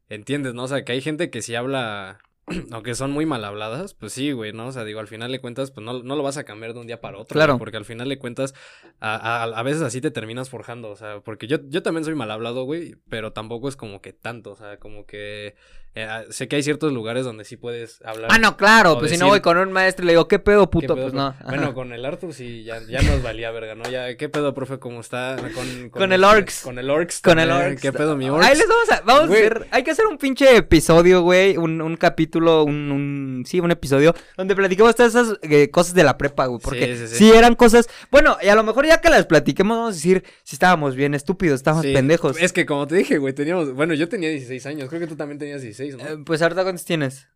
[0.08, 0.64] entiendes, ¿no?
[0.64, 2.20] O sea, que hay gente que si habla,
[2.72, 4.68] aunque son muy mal habladas, pues sí, güey, ¿no?
[4.68, 6.80] O sea, digo, al final de cuentas, pues no, no lo vas a cambiar de
[6.80, 7.34] un día para otro.
[7.34, 7.54] Claro.
[7.54, 8.54] güey, porque al final de cuentas,
[9.00, 12.16] a, a, a veces así te terminas forjando, o sea, porque yo, yo también soy
[12.16, 15.56] mal hablado, güey, pero tampoco es como que tanto, o sea, como que
[15.96, 18.30] eh, ah, sé que hay ciertos lugares donde sí puedes hablar.
[18.32, 20.68] ah, no, claro, pues si no voy con un maestro y le digo, ¿qué pedo,
[20.70, 20.96] ¿Qué puto?
[20.96, 21.28] pedo, Pues no.
[21.28, 21.44] ajá.
[21.46, 23.84] Bueno, con el Arthur sí, ya, ya nos valía verga, ¿no?
[23.90, 24.80] Ya, ¿qué pedo, profe?
[24.80, 25.36] ¿Cómo está?
[25.54, 26.62] Con, Con el este- Orcs.
[26.62, 27.22] Con el Orcs.
[27.22, 27.52] Con el.
[27.52, 27.82] Orcs.
[27.82, 28.48] ¿Qué pedo, mi Orcs?
[28.48, 29.44] Ahí les vamos a, vamos Güey.
[29.44, 33.60] a hacer, hay que hacer un pinche episodio, güey, un, un capítulo, un, un, sí,
[33.60, 37.08] un episodio, donde platiquemos todas esas eh, cosas de la prepa, güey, porque Sí, sí,
[37.08, 37.32] sí, sí.
[37.32, 40.56] eran cosas, bueno, y a lo mejor ya que las platiquemos vamos a decir si
[40.56, 42.40] estábamos bien estúpidos, estábamos pendejos.
[42.42, 45.16] Es que como te dije, güey, teníamos, bueno, yo tenía 16 años, creo que tú
[45.16, 46.04] también tenías 16, ¿no?
[46.08, 47.28] Eh, pues ahorita cuántos tienes?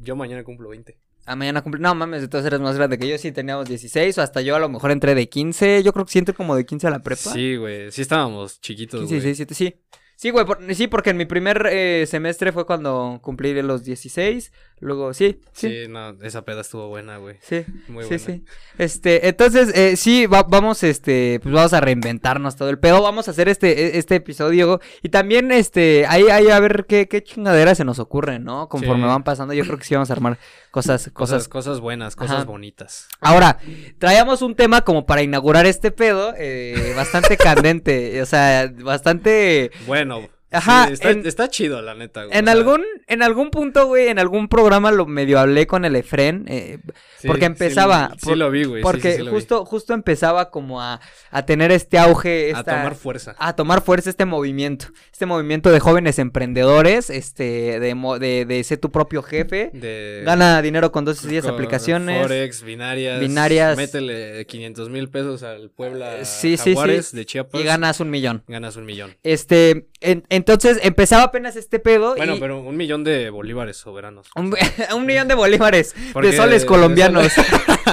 [0.00, 0.98] Yo mañana cumplo 20.
[1.26, 4.22] A mañana cumple, no mames, entonces eres más grande que yo, sí teníamos 16 o
[4.22, 6.66] hasta yo a lo mejor entré de 15, yo creo que sí entré como de
[6.66, 7.32] 15 a la prepa.
[7.32, 9.22] Sí, güey, sí estábamos chiquitos, 15, güey.
[9.24, 9.80] 16, 17, sí.
[10.16, 14.52] Sí, güey, por- sí, porque en mi primer eh, semestre fue cuando cumplí los 16.
[14.80, 15.68] Luego, sí, sí.
[15.70, 17.36] Sí, no, esa peda estuvo buena, güey.
[17.40, 18.24] Sí, Muy sí, buena.
[18.24, 18.44] sí.
[18.76, 23.00] Este, entonces, eh, sí, va- vamos, este, pues vamos a reinventarnos todo el pedo.
[23.00, 24.80] Vamos a hacer este, e- este episodio.
[25.02, 28.68] Y también, este, ahí, ahí a ver qué, qué chingaderas se nos ocurren, ¿no?
[28.68, 29.08] Conforme Sí.
[29.08, 30.38] van pasando, yo creo que sí vamos a armar
[30.70, 31.48] cosas, Cosas, cosas.
[31.48, 32.44] cosas buenas, cosas Ajá.
[32.44, 33.06] bonitas.
[33.20, 33.58] Ahora,
[33.98, 39.70] traíamos un tema como para inaugurar este pedo, eh, bastante candente, o sea, bastante.
[39.86, 42.36] Bueno, Ajá, sí, está, en- está chido, la neta, güey.
[42.38, 45.84] En o sea, algún, en algún punto, güey, en algún programa lo medio hablé con
[45.84, 46.78] el Efren, eh,
[47.18, 48.82] sí, porque empezaba, Sí, por- lo vi, güey.
[48.82, 49.26] porque vi.
[49.28, 53.34] justo, justo empezaba como a, a tener este auge, A tomar fuerza.
[53.38, 58.78] a tomar fuerza este movimiento, este movimiento de jóvenes emprendedores, este, de, de, de ser
[58.78, 60.22] tu propio jefe, De...
[60.24, 62.22] gana dinero con dos días con aplicaciones.
[62.22, 63.20] Forex, binarias.
[63.20, 63.76] binarias.
[63.76, 66.70] Métele 500 mil pesos al Puebla Sí, sí, sí.
[66.74, 67.60] Jaguares de Chiapas.
[67.60, 68.42] y ganas un millón.
[68.48, 69.16] Ganas un millón.
[69.22, 74.28] Este, en- entonces empezaba apenas este pedo Bueno, y pero un millón de bolívares soberanos.
[74.36, 74.54] un,
[74.94, 77.32] un millón de bolívares Porque de soles colombianos.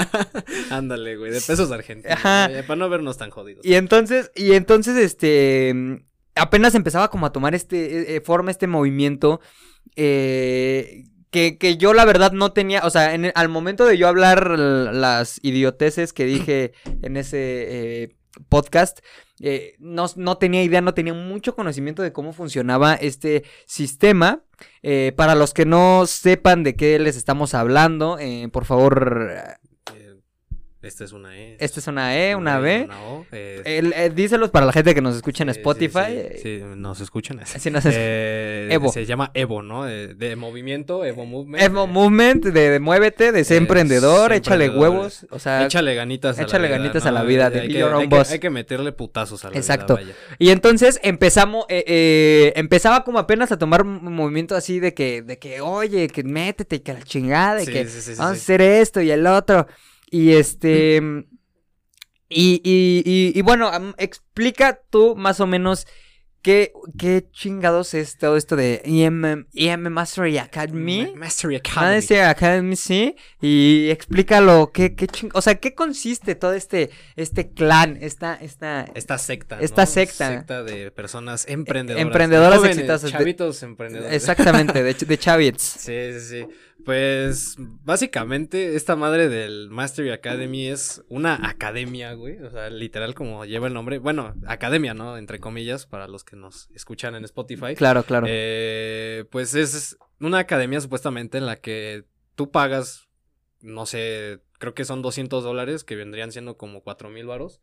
[0.69, 2.17] Ándale, güey, de pesos argentinos.
[2.17, 2.47] Ajá.
[2.49, 3.65] güey, Para no vernos tan jodidos.
[3.65, 5.73] Y entonces, y entonces, este,
[6.35, 9.41] apenas empezaba como a tomar este, eh, eh, forma, este movimiento,
[9.95, 13.97] eh, que, que yo la verdad no tenía, o sea, en el- al momento de
[13.97, 17.37] yo hablar las idioteces que dije en ese
[18.03, 18.15] eh,
[18.49, 18.99] podcast,
[19.41, 24.43] eh, no, no tenía idea, no tenía mucho conocimiento de cómo funcionaba este sistema.
[24.83, 29.57] Eh, para los que no sepan de qué les estamos hablando, eh, por favor,
[30.81, 31.57] esta es una E.
[31.59, 32.83] esta es una E, una B.
[32.85, 33.25] Una O.
[33.31, 36.29] eh, El- eh, díselos para la gente que nos escucha en Spotify.
[36.35, 37.39] Sí, sí, nos escuchan.
[37.45, 38.91] sí nos es- Eh, Evo.
[38.91, 39.85] Se llama Evo, ¿no?
[39.85, 41.61] De, movimiento, Evo Movement.
[41.63, 45.27] Evo Movement, de, de muévete, de ser Eh, emprendedor, échale huevos.
[45.29, 46.77] O sea, Échale ganitas a échale la vida.
[46.79, 47.09] ganitas ¿no?
[47.09, 48.31] a la vida, Hay que- your own hay que- boss.
[48.31, 49.97] Hay que meterle putazos a la Exacto.
[49.97, 50.15] vida, vaya.
[50.39, 55.21] y entonces empezamos, eh, eh, empezaba como apenas a tomar un movimiento así de que,
[55.21, 58.17] de que, oye, que métete, y que la chingada, y Sí, que sí, sí, sí,
[58.17, 59.67] vamos a hacer esto y el otro.
[60.11, 61.01] Y este.
[62.29, 65.85] y, y, y, y bueno, explica tú más o menos
[66.41, 71.11] qué, qué chingados es todo esto de EM, EM Mastery Academy.
[71.13, 71.97] Ma- Mastery Ah, Academy.
[71.97, 73.15] ese Academy, sí.
[73.41, 75.29] Y explícalo, qué, qué ching...
[75.33, 78.85] O sea, ¿qué consiste todo este, este clan, esta, esta...
[78.95, 79.59] Esta secta.
[79.59, 79.87] Esta ¿no?
[79.87, 80.27] secta.
[80.29, 82.05] Secta de personas emprendedoras.
[82.07, 84.13] emprendedoras jóvenes, exitosas de- Chavitos emprendedores.
[84.13, 85.61] Exactamente, de, de Chavits.
[85.63, 86.47] Sí, sí, sí.
[86.85, 92.41] Pues básicamente esta madre del Mastery Academy es una academia, güey.
[92.41, 93.99] O sea, literal como lleva el nombre.
[93.99, 95.17] Bueno, academia, ¿no?
[95.17, 97.75] Entre comillas, para los que nos escuchan en Spotify.
[97.75, 98.25] Claro, claro.
[98.29, 103.07] Eh, pues es una academia supuestamente en la que tú pagas,
[103.59, 107.61] no sé, creo que son 200 dólares, que vendrían siendo como 4 mil varos.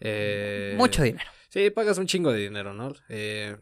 [0.00, 1.30] Eh, Mucho dinero.
[1.48, 2.92] Sí, pagas un chingo de dinero, ¿no?
[3.08, 3.56] Eh,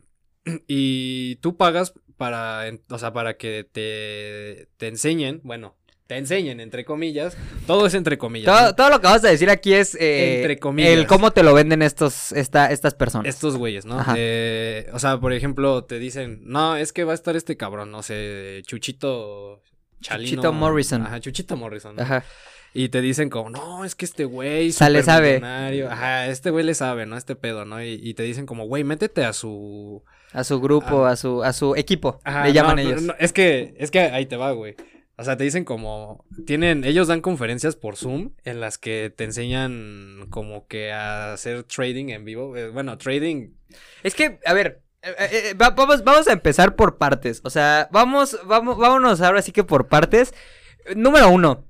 [0.67, 5.77] y tú pagas para, o sea, para que te, te enseñen, bueno,
[6.07, 8.47] te enseñen, entre comillas, todo es entre comillas.
[8.47, 8.75] Todo, ¿no?
[8.77, 10.93] todo lo que vas a decir aquí es eh, Entre comillas.
[10.93, 13.29] el cómo te lo venden estos, esta, estas personas.
[13.29, 14.05] Estos güeyes, ¿no?
[14.17, 17.91] Eh, o sea, por ejemplo, te dicen, no, es que va a estar este cabrón,
[17.91, 19.63] no sé, Chuchito
[20.01, 20.31] Chalino.
[20.31, 21.03] Chuchito Morrison.
[21.03, 21.97] Ajá, Chuchito Morrison.
[21.97, 22.03] ¿no?
[22.03, 22.25] Ajá.
[22.73, 24.71] Y te dicen como, no, es que este güey.
[24.71, 25.41] Sea, le sabe.
[25.43, 27.17] Ajá, este güey le sabe, ¿no?
[27.17, 27.83] Este pedo, ¿no?
[27.83, 30.05] Y, y te dicen como, güey, métete a su.
[30.33, 31.11] A su grupo, Ah.
[31.13, 32.21] a su, a su equipo.
[32.25, 33.03] Ajá, le llaman no, ellos.
[33.03, 34.75] no, es que, es que ahí te va, güey.
[35.19, 39.25] O sea, te dicen como, tienen, ellos dan conferencias por Zoom en las que te
[39.25, 42.55] enseñan como que a hacer trading en vivo.
[42.57, 43.53] Eh, Bueno, trading
[44.03, 47.41] Es que, a ver, eh, eh, va- vamos, vamos a empezar por partes.
[47.45, 50.35] O sea, vamos, vamos, vámonos ahora sí que por partes.
[50.95, 51.65] Número uno.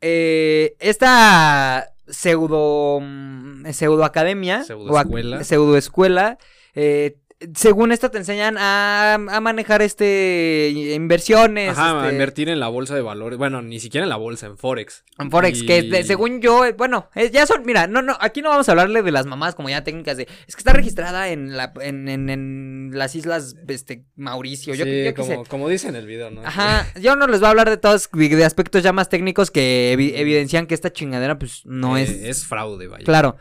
[0.00, 3.00] Eh, esta pseudo.
[3.00, 4.64] mm, pseudo academia.
[4.64, 5.44] Pseudoescuela.
[5.44, 6.38] Pseudo escuela.
[6.74, 7.16] Eh,
[7.56, 11.70] según esto te enseñan a, a manejar este inversiones.
[11.70, 13.36] Ajá, a este, invertir en la bolsa de valores.
[13.36, 15.02] Bueno, ni siquiera en la bolsa, en Forex.
[15.18, 18.16] En Forex, Y- que de- según yo, eh, bueno, eh, ya son, mira, no, no,
[18.20, 20.72] aquí no vamos a hablarle de las mamás como ya técnicas de, es que está
[20.72, 25.68] registrada en la, en, en, en las islas, este, Mauricio, yo, sí, yo como, como
[25.68, 26.42] dice en el video, ¿no?
[26.46, 29.50] Ajá, yo no les voy a hablar de todos, de, de aspectos ya más técnicos
[29.50, 33.04] que evi- evidencian que esta chingadera, pues, no Eh, es, Es fraude, vaya.
[33.04, 33.36] claro.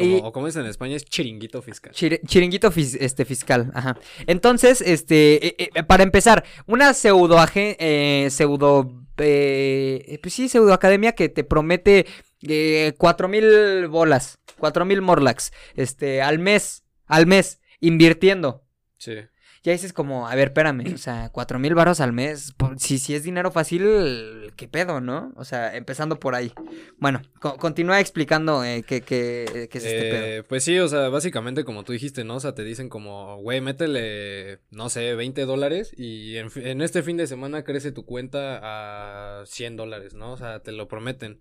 [0.00, 1.92] Como, Y- O como dicen en España, es chiringuito fiscal.
[1.92, 3.96] Chir- chiringuito fis- este, fiscal, ajá.
[4.26, 7.38] Entonces, este, eh, eh, para empezar, una pseudo
[7.78, 12.06] eh, pseudo, eh, pues sí, pseudo academia que te promete
[12.42, 18.64] eh, cuatro mil bolas, cuatro mil morlax, este, al mes, al mes, invirtiendo.
[18.98, 19.14] Sí.
[19.62, 23.14] Ya dices como, a ver, espérame, o sea, cuatro mil varos al mes, si, si
[23.14, 25.32] es dinero fácil, ¿qué pedo, no?
[25.36, 26.52] O sea, empezando por ahí.
[26.98, 30.24] Bueno, co- continúa explicando eh, qué, qué- qué es este pedo.
[30.24, 32.36] Eh, pues sí, o sea, básicamente como tú dijiste, ¿no?
[32.36, 37.16] O sea, te dicen como, güey, métele, no sé, 20 dólares y en este fin
[37.16, 40.32] de semana crece tu cuenta a 100 dólares, ¿no?
[40.32, 41.40] O sea, te lo prometen.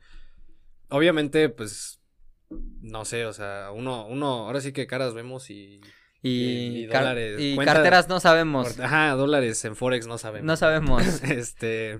[0.89, 2.01] Obviamente, pues,
[2.81, 5.79] no sé, o sea, uno, uno, ahora sí que caras vemos y...
[6.21, 8.79] Y, y car- dólares, y carteras no sabemos.
[8.79, 10.45] Ajá, dólares en Forex no sabemos.
[10.45, 11.03] No sabemos.
[11.23, 11.99] Este,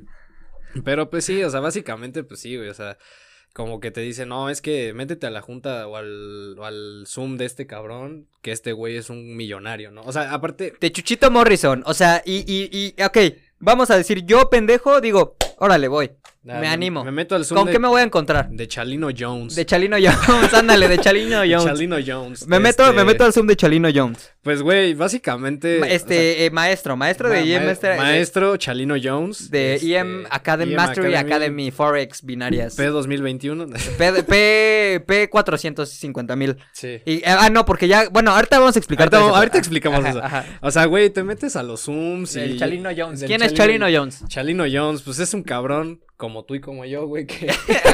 [0.84, 2.98] pero pues sí, o sea, básicamente pues sí, güey, o sea,
[3.54, 7.06] como que te dicen, no, es que métete a la junta o al, o al
[7.08, 10.02] Zoom de este cabrón, que este güey es un millonario, ¿no?
[10.02, 11.82] O sea, aparte, De Chuchito Morrison.
[11.86, 13.18] O sea, y, y, y, ok,
[13.60, 16.12] vamos a decir, yo pendejo, digo, órale, voy.
[16.47, 17.04] Ah, Me animo.
[17.04, 18.49] Me meto al Zoom ¿Con de, qué me voy a encontrar?
[18.49, 19.56] de Chalino Jones.
[19.56, 21.65] De Chalino Jones, ándale, de Chalino De Jones.
[21.65, 22.47] Chalino Jones.
[22.47, 24.34] Me meto, este, me meto al Zoom de Chalino Jones.
[24.41, 25.80] Pues, güey, básicamente.
[25.80, 29.52] Ma- o sea, Este, eh, maestro, maestro de IEM, ma- este- Maestro Chalino Jones.
[29.52, 32.75] de este, EM Academy, EM Mastery Academy, Forex, binarias.
[32.75, 33.67] P 2021.
[33.97, 36.56] P, P, P 450 mil.
[36.73, 37.02] sí.
[37.06, 39.04] Y, ah, no, porque ya, bueno, ahorita vamos a explicar.
[39.06, 39.36] Ahorita, todo eso.
[39.38, 40.23] ahorita explicamos Ajá, eso.
[40.23, 40.45] ajá.
[40.62, 42.39] O sea, güey, te metes a los Zooms y.
[42.39, 43.23] Del Chalino Jones.
[43.25, 44.23] ¿Quién es Chalino Jones?
[44.28, 47.48] Chalino Jones, pues es un cabrón como tú y como yo, güey, que,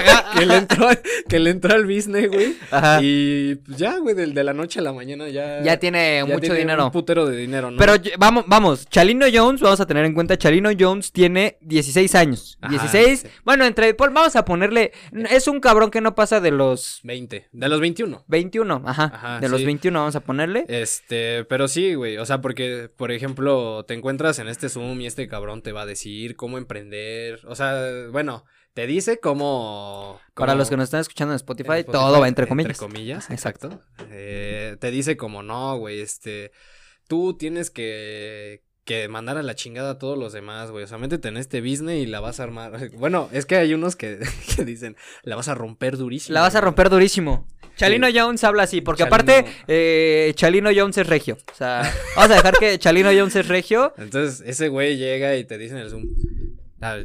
[0.38, 0.90] que le entró,
[1.30, 2.56] que le entró al business, güey.
[2.72, 2.98] Ajá.
[3.00, 5.62] Y pues ya, güey, del- de, la noche a la mañana ya.
[5.62, 6.86] Ya tiene ya mucho tiene dinero.
[6.86, 7.78] Un putero de dinero, ¿no?
[7.78, 12.58] Pero vamos, vamos, Chalino Jones, vamos a tener en cuenta, Chalino Jones tiene 16 años.
[12.62, 13.28] Ajá, 16, sí.
[13.44, 14.92] bueno, entre, vamos a ponerle,
[15.30, 17.50] es un cabrón que no pasa de los 20.
[17.52, 18.24] De los 21.
[18.28, 19.68] 21, ajá, Ajá, de los sí.
[19.68, 20.66] 21 vamos a ponerle.
[20.68, 25.06] Este, pero sí, güey, o sea, porque, por ejemplo, te encuentras en este Zoom y
[25.06, 27.76] este cabrón te va a decir cómo emprender, o sea,
[28.16, 30.22] bueno, te dice cómo...
[30.34, 32.70] Para cómo- los que nos están escuchando en Spotify, en Spotify, todo va entre comillas.
[32.72, 33.82] Entre comillas, exacto.
[34.10, 36.52] Eh, te dice como, no, güey, este,
[37.10, 40.98] tú tienes que, que mandar a la chingada a todos los demás, güey, o sea,
[40.98, 42.90] métete en este business y la vas a armar.
[42.98, 44.20] Bueno, es que hay unos que,
[44.56, 46.34] que dicen, la vas a romper durísimo.
[46.34, 46.66] La vas a güey".
[46.66, 47.48] romper durísimo.
[47.76, 49.16] Chalino Jones habla así, porque Chalino.
[49.16, 51.38] aparte, eh, Chalino Jones es regio.
[51.52, 51.82] O sea,
[52.16, 53.94] vamos a dejar que Chalino Jones es regio.
[53.98, 56.06] Entonces, ese güey llega y te dice en el Zoom.
[56.80, 57.00] Ah,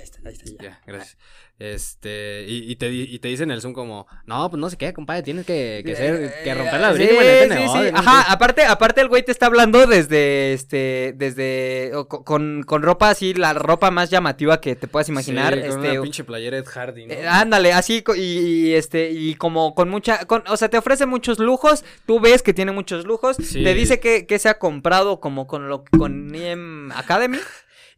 [0.00, 0.70] Ahí está, ahí está, ya.
[0.70, 1.16] Ya, gracias.
[1.58, 4.70] Este, y, y te, di- y te dicen en el Zoom como, no, pues no
[4.70, 8.32] sé qué, compadre, tienes que, que ser, que romper la Eh, Sí, Ajá, sé".
[8.32, 13.34] aparte, aparte el güey te está hablando desde, este, desde, o con, con ropa así,
[13.34, 16.64] la ropa más llamativa que te puedas imaginar, Sí, con este, una pinche playera Ed
[16.66, 17.12] Hardy, ¿no?
[17.12, 21.04] eh, ándale, así, y, y, este, y como con mucha, con, o sea, te ofrece
[21.04, 23.62] muchos lujos, tú ves que tiene muchos lujos, Sí.
[23.62, 27.36] te dice que, que se ha comprado como con lo, con EM Academy,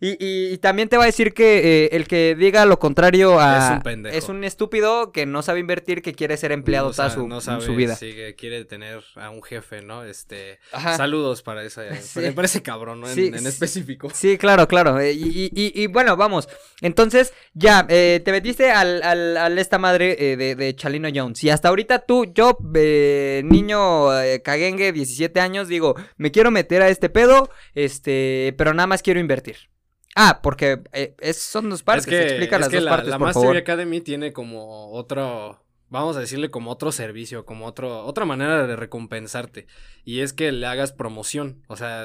[0.05, 3.39] y, y, y también te va a decir que eh, el que diga lo contrario
[3.41, 3.67] a...
[3.69, 4.17] Es un pendejo.
[4.19, 7.41] es un estúpido que no sabe invertir, que quiere ser empleado No toda su, no
[7.41, 7.95] sabe, su vida.
[7.95, 10.03] Sí, que quiere tener a un jefe, ¿no?
[10.05, 10.97] Este, Ajá.
[10.97, 12.21] saludos para ese, Sí.
[12.21, 13.09] para, para ese cabrón, ¿no?
[13.09, 13.47] En, Sí, en sí.
[13.47, 14.11] específico.
[14.13, 14.99] Sí, claro, claro.
[14.99, 16.49] eh, Y, y- bueno, vamos.
[16.81, 21.45] Entonces, ya, eh, te metiste al, al, al esta madre eh, de, de Chalino Jones.
[21.45, 24.09] Y hasta ahorita tú, yo, eh, niño
[24.43, 29.21] caguengue, 17 años, digo, me quiero meter a este pedo, este, pero nada más quiero
[29.21, 29.71] invertir.
[30.15, 32.07] Ah, porque eh, es- son dos partes.
[32.07, 33.57] es que, Explica es las que dos la, partes, la por Mastery favor.
[33.57, 38.77] Academy tiene como otro, vamos a decirle como otro servicio, como otro, otra manera de
[38.77, 39.67] recompensarte.
[40.05, 41.63] Y es que le hagas promoción.
[41.69, 42.05] O sea,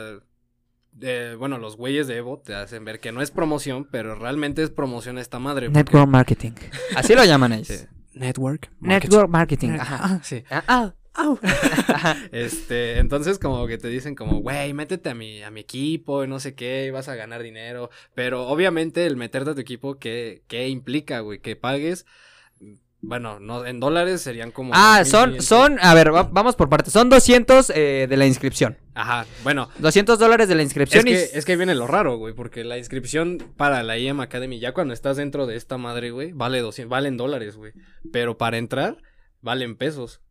[1.02, 4.64] eh, bueno, los güeyes de Evo te hacen ver que no es promoción, pero realmente
[4.64, 5.68] es promoción esta madre.
[5.68, 6.52] porque- Network marketing.
[6.96, 7.68] Así lo llaman ellos.
[7.68, 7.86] Sí.
[8.14, 8.72] Network.
[8.80, 9.72] Network marketing.
[9.80, 10.00] Ajá.
[10.02, 10.44] Ah, sí.
[10.50, 12.16] Ah, ah.
[12.32, 16.28] Este, entonces como que te dicen como, güey, métete a mi, a mi equipo y
[16.28, 17.90] no sé qué, y vas a ganar dinero.
[18.14, 21.40] Pero obviamente el meterte a tu equipo, ¿qué, qué implica, güey?
[21.40, 22.06] Que pagues,
[23.02, 24.74] bueno, no, en dólares serían como...
[24.74, 25.06] Ah, 2.500.
[25.06, 26.92] son, son, a ver, va- vamos por partes.
[26.92, 28.78] Son 200 eh, de la inscripción.
[28.96, 29.70] Ajá, bueno.
[29.78, 31.12] 200 dólares de la Es inscripción y...
[31.12, 34.60] que, es que ahí viene lo raro, güey, porque la inscripción para la IEM Academy,
[34.60, 37.74] ya cuando estás dentro de esta madre, güey, vale 200, valen dólares, güey.
[38.12, 38.98] Pero para entrar,
[39.42, 40.22] valen pesos.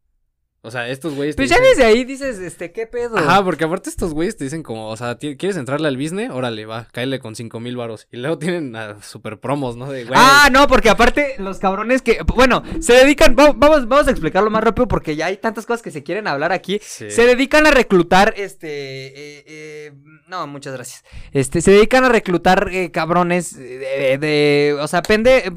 [0.67, 1.37] O sea, estos güeyes...
[1.37, 3.17] te Pues ya dicen- desde ahí dices, este, ¿qué pedo?
[3.17, 6.31] Ajá, porque aparte estos güeyes te dicen como, o sea, ¿quieres entrarle al business?
[6.31, 8.09] Órale, va, cáele con cinco mil varos.
[8.11, 9.91] Y luego tienen a super promos, ¿no?
[9.91, 14.09] De, güey, Ah, no, porque aparte los cabrones que, bueno, se dedican, va- vamos, vamos
[14.09, 16.81] a explicarlo más rápido porque ya hay tantas cosas que se quieren hablar aquí.
[16.83, 17.11] Sí.
[17.11, 19.93] Se dedican a reclutar, este, eh, eh,
[20.29, 21.05] no, muchas gracias.
[21.33, 25.53] Este, se dedican a reclutar eh, cabrones de, de- de- o sea, pende,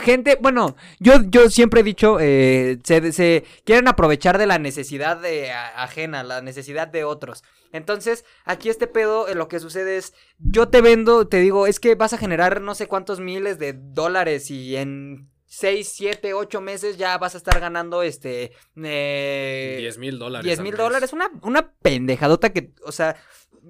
[0.00, 5.50] gente, bueno, yo, yo siempre he dicho, se, se quieren aprovechar de la necesidad de,
[5.50, 7.44] ajena, la necesidad de otros.
[7.72, 11.80] Entonces, aquí este pedo, eh, lo que sucede es, yo te vendo, te digo, es
[11.80, 16.60] que vas a generar no sé cuántos miles de dólares y en 6, 7, 8
[16.60, 20.44] meses ya vas a estar ganando, este, eh, 10 mil dólares.
[20.44, 23.16] 10 al mil dólares, una, una pendejadota que, o sea,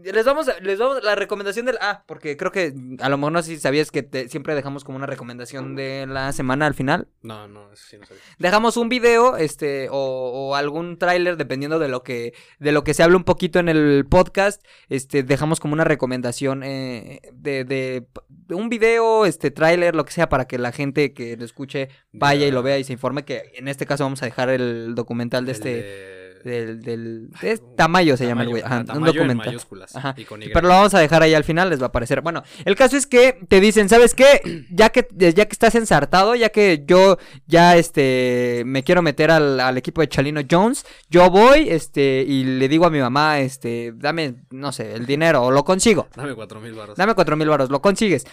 [0.02, 1.76] les vamos, a- les vamos la recomendación del.
[1.80, 4.82] Ah, porque creo que a lo mejor no sé si sabías que te- siempre dejamos
[4.84, 7.08] como una recomendación de la semana al final.
[7.22, 8.22] No, no, eso sí no sabía.
[8.38, 12.94] Dejamos un video, este, o, o algún tráiler, dependiendo de lo que, de lo que
[12.94, 14.64] se habla un poquito en el podcast.
[14.88, 20.12] Este, dejamos como una recomendación eh, de, de, de un video, este, tráiler, lo que
[20.12, 23.24] sea, para que la gente que lo escuche vaya y lo vea y se informe.
[23.24, 25.68] Que en este caso vamos a dejar el documental de El este.
[25.82, 28.62] de- Del, del de Tamayo se llama el güey.
[28.62, 29.46] ajá, un en documental.
[29.46, 30.14] mayúsculas Ajá.
[30.16, 30.48] y con Y.
[30.48, 32.20] Pero lo vamos a dejar ahí al final, les va a aparecer.
[32.20, 34.40] Bueno, el caso es que te dicen, ¿sabes qué?
[34.70, 37.16] Ya que, ya que estás ensartado, ya que yo
[37.46, 42.44] ya este me quiero meter al, al equipo de Chalino Jones, yo voy, este, y
[42.44, 46.08] le digo a mi mamá, este, dame, no sé, el dinero, o lo consigo.
[46.14, 46.96] Dame cuatro mil baros.
[46.96, 48.26] Dame cuatro mil baros, lo consigues.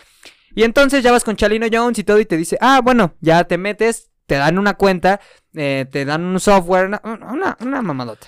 [0.53, 3.45] Y entonces ya vas con Chalino Jones y todo, y te dice, ah, bueno, ya
[3.45, 5.19] te metes, te dan una cuenta,
[5.53, 8.27] eh, te dan un software, una, una, una mamadota.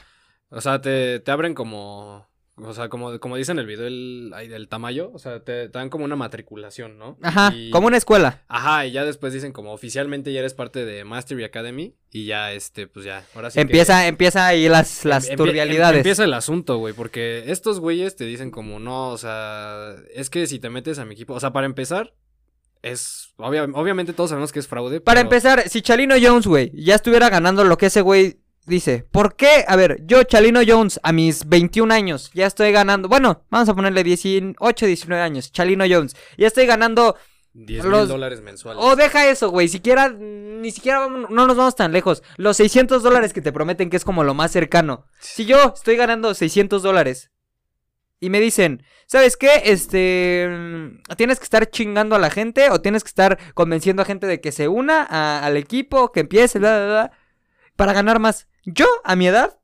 [0.50, 2.28] O sea, te, te abren como.
[2.58, 5.70] O sea, como, como dice en el video el, ahí del Tamayo, o sea, te,
[5.70, 7.18] te dan como una matriculación, ¿no?
[7.24, 8.44] Ajá, Y- como una escuela.
[8.50, 12.52] Ajá, y ya después dicen como oficialmente ya eres parte de Mastery Academy y ya,
[12.52, 15.98] este, pues ya, ahora sí que- empieza, empieza ahí las, las Empie- turbialidades.
[16.00, 20.46] Empieza el asunto, güey, porque estos güeyes te dicen como, no, o sea, es que
[20.46, 22.14] si te metes a mi equipo, o sea, para empezar,
[22.84, 25.02] es, obvia- obviamente todos sabemos que es fraude.
[25.02, 29.06] Para pero- empezar, si Chalino Jones, güey, ya estuviera ganando lo que ese güey dice,
[29.12, 29.66] ¿por qué?
[29.68, 33.74] A ver, yo, Chalino Jones, a mis 21 años, ya estoy ganando, bueno, vamos a
[33.74, 37.18] ponerle 18, 19 años, Chalino Jones, ya estoy ganando,
[37.54, 38.82] 10 los- mil dólares mensuales.
[38.84, 43.04] o deja eso, güey, siquiera, ni siquiera vamos- no nos vamos tan lejos, los 600
[43.04, 45.08] dólares que te prometen que es como lo más cercano.
[45.20, 47.32] Si yo estoy ganando 600 dólares
[48.24, 49.64] y me dicen, ¿sabes qué?
[49.66, 54.06] Este, mm, tienes que estar chingando a la gente o tienes que estar convenciendo a
[54.06, 55.04] gente de que se una
[55.40, 57.12] al equipo, que empiece, bla, bla, bla,
[57.76, 58.48] para ganar más.
[58.64, 59.60] Yo, a mi edad,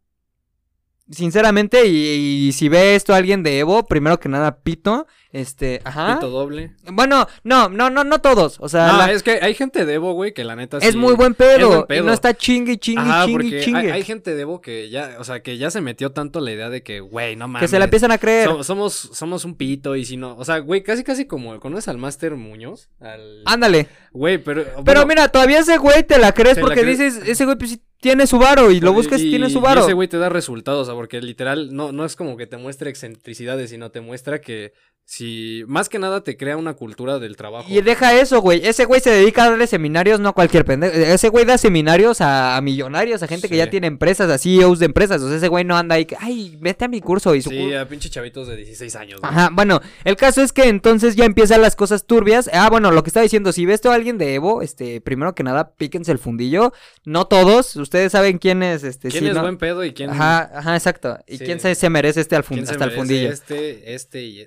[1.11, 6.15] sinceramente, y, y si ve esto alguien de Evo, primero que nada, pito, este, ajá.
[6.15, 6.73] Pito doble.
[6.91, 9.93] Bueno, no, no, no, no todos, o sea, No, la- es que hay gente de
[9.95, 12.77] Evo, güey, que la neta es sí- muy buen es pedo, y no está chingue,
[12.79, 13.79] chingue, Ajá, chingue, porque chingue.
[13.79, 16.51] hay, hay gente de Evo que ya, o sea, que ya se metió tanto la
[16.51, 17.61] idea de que, güey, no mames.
[17.61, 18.47] que se la empiezan a creer.
[18.49, 21.87] Som- somos, somos un pito y si no, o sea, güey, casi casi como, ¿conoces
[21.87, 22.89] al Master Muñoz?
[22.99, 23.43] Al...
[23.45, 23.87] Ándale.
[24.11, 24.63] Güey, pero...
[24.63, 27.71] Pero bueno, mira, todavía ese güey te la crees la porque dices, ese güey pues
[27.71, 29.81] sí tiene su varo y lo buscas y, tiene su y varo.
[29.81, 32.57] ese güey te da resultados, o sea, porque literal no, no es como que te
[32.57, 34.73] muestre excentricidades, sino te muestra que
[35.11, 37.65] si, más que nada te crea una cultura del trabajo.
[37.67, 38.61] Y deja eso, güey.
[38.63, 40.93] Ese güey se dedica a darle seminarios, no a cualquier pendejo.
[40.95, 44.77] Ese güey da seminarios a, a millonarios, a gente que ya tiene empresas, a CEOs
[44.77, 45.19] de empresas.
[45.23, 47.49] O sea, ese güey no anda ahí que, ay, vete a mi curso y su
[47.49, 49.19] Sí, a pinche chavitos de 16 años.
[49.19, 49.31] güey.
[49.31, 52.47] Ajá, bueno, el caso es que entonces ya empiezan las cosas turbias.
[52.53, 55.41] Ah, bueno, lo que estaba diciendo, si ves a alguien de Evo, este, primero que
[55.41, 56.71] nada, píquense el fundillo.
[57.03, 59.41] No todos, ustedes saben quién es, este, ¿Quién sí, es ¿no?
[59.41, 61.17] buen pedo y quién, Ajá, ajá, exacto.
[61.27, 61.45] ¿Y Sí.
[61.45, 63.31] quién se, se merece este al fun- quién se hasta el fundillo?
[63.31, 64.45] Este, este y...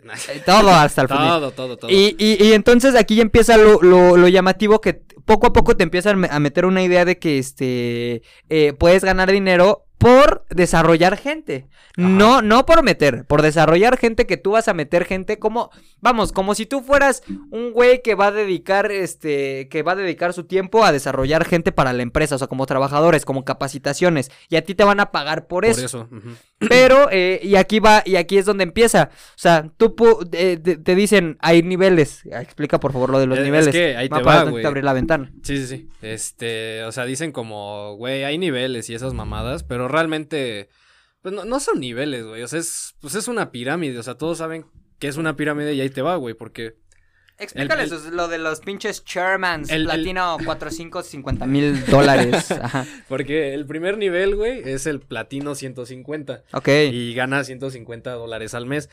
[0.61, 1.39] Todo hasta el fundillo.
[1.39, 1.91] todo, todo, todo.
[1.91, 5.77] Y, y, y entonces aquí ya empieza lo, lo, lo llamativo que poco a poco
[5.77, 11.17] te empiezan a meter una idea de que este eh, puedes ganar dinero por desarrollar
[11.17, 11.69] gente.
[11.97, 16.33] No, no por meter, por desarrollar gente que tú vas a meter gente como, vamos,
[16.33, 20.33] como si tú fueras un güey que va a dedicar, este, que va a dedicar
[20.33, 24.57] su tiempo a desarrollar gente para la empresa, o sea, como trabajadores, como capacitaciones, y
[24.57, 25.85] a ti te van a pagar por, Por eso.
[25.85, 26.09] eso.
[26.11, 26.31] ujú.
[26.69, 29.11] Pero, eh, y aquí va, y aquí es donde empieza.
[29.13, 29.95] O sea, tú
[30.33, 32.23] eh, te, te dicen, hay niveles.
[32.33, 33.69] Ah, Explica por favor lo de los Es- es niveles.
[33.75, 34.65] que ahí te va, güey.
[34.65, 35.33] abrir la ventana.
[35.43, 35.89] Sí, sí, sí.
[36.03, 40.69] Este, o sea, dicen como, güey, hay niveles y esas mamadas, pero realmente,
[41.21, 42.43] pues no, no son niveles, güey.
[42.43, 43.99] O sea, es, pues es una pirámide.
[43.99, 44.67] O sea, todos saben
[44.99, 46.77] que es una pirámide y ahí te va, güey, porque
[47.43, 49.71] Explícales El- lo de los pinches chairmans.
[49.71, 52.51] El- el- platino 450 mil dólares.
[52.63, 52.87] Ajá.
[53.09, 56.43] Porque el primer nivel, güey, es el platino 150.
[56.53, 56.69] Ok.
[56.93, 58.89] Y gana 150 dólares al mes.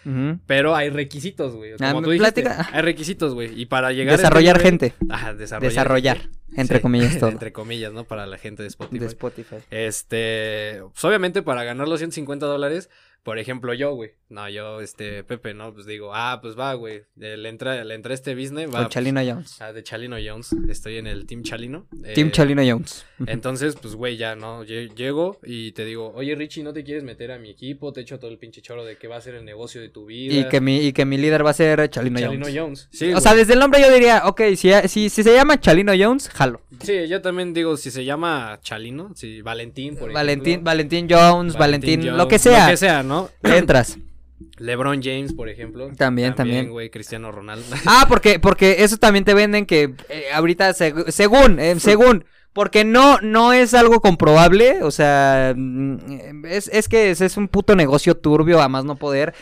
[0.48, 1.74] Pero hay requisitos, güey.
[1.80, 3.60] Ah, Como tú dijiste, hay requisitos, güey.
[3.60, 5.14] Y para llegar Desarrollar a este nivel- gente.
[5.14, 5.72] Ajá, desarrollar.
[5.72, 6.18] Desarrollar.
[6.18, 6.40] gente.
[6.56, 7.30] Entre Sí, comillas todo.
[7.30, 8.06] entre comillas, ¿no?
[8.06, 9.00] Para la gente de Spotify.
[9.00, 9.56] de Spotify.
[9.70, 12.90] Este, pues obviamente para ganar los 150 dólares,
[13.24, 15.74] por ejemplo yo, güey, no, yo, este, Pepe, ¿no?
[15.74, 18.72] Pues digo, ah, pues va, güey, eh, le entra, le entra este business, va.
[18.74, 19.60] Con pues, Chalino Jones.
[19.62, 21.88] ah, de Chalino Jones, estoy en el Team Chalino.
[22.16, 23.06] Team eh, Chalino Jones.
[23.26, 24.64] Entonces, pues, güey, ya, ¿no?
[24.64, 27.92] Lle- Llego y te digo, oye, Richie, ¿no te quieres meter a mi equipo?
[27.94, 30.06] Te echo todo el pinche choro de que va a ser el negocio de tu
[30.06, 30.34] vida.
[30.34, 32.60] Y que, mi, y que mi líder va a ser Chalino, Chalino Jones.
[32.60, 32.90] Jones.
[32.92, 35.92] Sí, o sea, desde el nombre yo diría, ok, si, si, si se llama Chalino
[35.98, 36.62] Jones, jalo.
[36.82, 40.66] Sí, yo también digo, si se llama Chalino, si Valentín, por Valentín, ejemplo.
[40.70, 42.66] Valentín Jones, Valentín, Jones, lo que sea.
[42.66, 43.09] Lo que sea, ¿no?
[43.44, 43.98] Entras.
[44.58, 45.90] LeBron James, por ejemplo.
[45.98, 46.70] También, también.
[46.70, 47.66] güey, Cristiano Ronaldo.
[47.86, 52.84] Ah, porque, porque eso también te venden que eh, ahorita, seg- según, eh, según, porque
[52.86, 57.76] no, no es algo comprobable, o sea, mm, es, es que es, es un puto
[57.76, 59.34] negocio turbio a más no poder.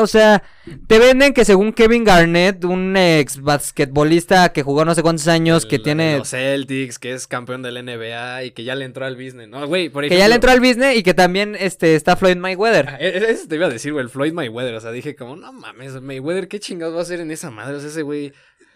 [0.00, 0.42] O sea,
[0.86, 5.66] te venden que según Kevin Garnett, un ex basquetbolista que jugó no sé cuántos años,
[5.66, 6.18] que tiene...
[6.18, 9.48] Los Celtics, que es campeón del NBA y que ya le entró al business.
[9.48, 12.36] No, güey, por Que ya le entró al business y que también este, está Floyd
[12.36, 12.88] Mayweather.
[12.90, 14.74] Ah, e- e- Eso te iba a decir, güey, el Floyd Mayweather.
[14.74, 17.76] O sea, dije como, no mames, Mayweather, ¿qué chingados va a hacer en esa madre?
[17.76, 18.32] O sea, ese güey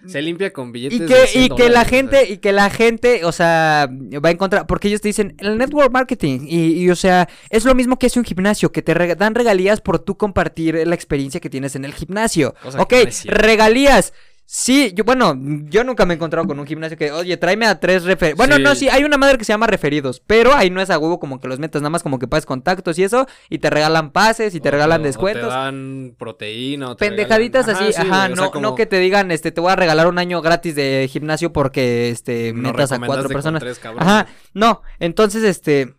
[0.07, 2.53] se limpia con billetes Y de que, 100 y que la dólares, gente, y que
[2.53, 6.72] la gente, o sea, va a encontrar, porque ellos te dicen, el network marketing, y,
[6.82, 9.99] y, o sea, es lo mismo que hace un gimnasio, que te dan regalías por
[9.99, 12.55] tú compartir la experiencia que tienes en el gimnasio.
[12.62, 12.94] Cosa ok,
[13.26, 14.12] no regalías.
[14.51, 15.34] Sí, yo, bueno,
[15.68, 18.38] yo nunca me he encontrado con un gimnasio que, oye, tráeme a tres referidos.
[18.38, 18.62] Bueno, Sí.
[18.62, 21.20] no, sí, hay una madre que se llama referidos, pero ahí no es a huevo
[21.20, 24.11] como que los metas, nada más como que pases contactos y eso, y te regalan
[24.11, 25.51] pases y te O regalan o te descuentos.
[25.51, 26.92] dan proteína.
[26.92, 29.53] o te Pendejaditas regalan- así, sí, ajá, no, sea, como no que te digan, este,
[29.53, 33.61] te voy a regalar un año gratis de gimnasio porque, este, metas a cuatro personas.
[33.61, 33.78] tres.
[33.99, 35.94] Ajá, no, entonces, este,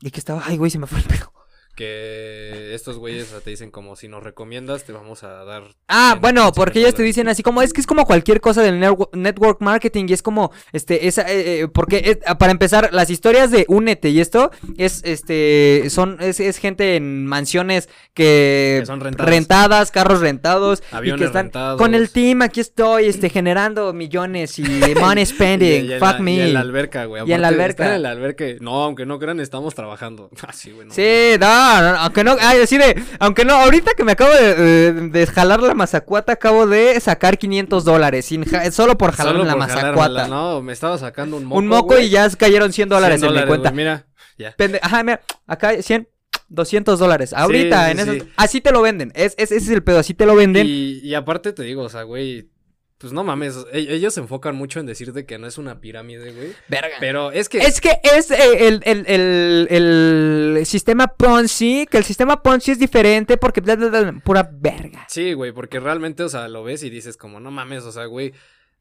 [0.00, 0.42] ¿y qué estaba?
[0.46, 1.33] Ay, güey, se me fue el pedo.
[1.74, 5.64] Que estos güeyes o sea, te dicen como, si nos recomiendas, te vamos a dar...
[5.88, 8.40] Ah, 100, bueno, 100 porque ellos te dicen así como, es que es como cualquier
[8.40, 8.80] cosa del
[9.12, 13.10] network marketing y es como, este, esa, eh, eh, porque es- ah, para empezar, las
[13.10, 18.86] historias de Únete y esto es, este, son, es, es gente en mansiones que, Que
[18.86, 19.90] son rentadas.
[19.90, 21.78] carros rentados, y Aviones que están rentados.
[21.80, 24.62] con el team, aquí estoy, este, generando millones y
[25.00, 26.34] money spending, Y- fuck la- me.
[26.34, 27.28] Y en la alberca, güey.
[27.28, 27.84] Y en la alberca.
[27.84, 28.44] están en la alberca.
[28.60, 30.30] No, aunque no crean, estamos trabajando.
[30.46, 30.86] Así, güey.
[30.88, 30.94] no.
[30.94, 31.46] Sí, no,
[31.82, 35.74] no, aunque no, ay, así de, aunque no, ahorita que me acabo de, jalar la
[35.74, 40.28] mazacuata, acabo de sacar 500 dólares, sin ja- solo por jalar Solo la por mazacuata.
[40.28, 41.58] No, me estaba sacando un moco.
[41.58, 43.70] Un moco y ya cayeron 100 dólares 100 en mi cuenta.
[43.70, 44.06] Mira,
[44.38, 44.54] ya.
[44.56, 46.08] Pende- Ajá, mira, acá 100,
[46.48, 47.32] 200 dólares.
[47.32, 48.22] Ahorita, sí, en esos, sí.
[48.36, 50.66] así te lo venden, es, es- ese es el pedo, así te lo venden.
[50.66, 52.50] Y, y aparte te digo, o sea, güey,
[53.04, 56.32] pues no mames, e- ellos se enfocan mucho en decirte que no es una pirámide,
[56.32, 56.54] güey.
[56.68, 56.96] Verga.
[57.00, 57.58] Pero es que...
[57.58, 62.78] Es que es eh, el, el, el, el sistema Ponzi, que el sistema Ponzi es
[62.78, 65.04] diferente porque bla, bla, bla, pura verga.
[65.10, 68.06] Sí, güey, porque realmente, o sea, lo ves y dices como, no mames, o sea,
[68.06, 68.32] güey,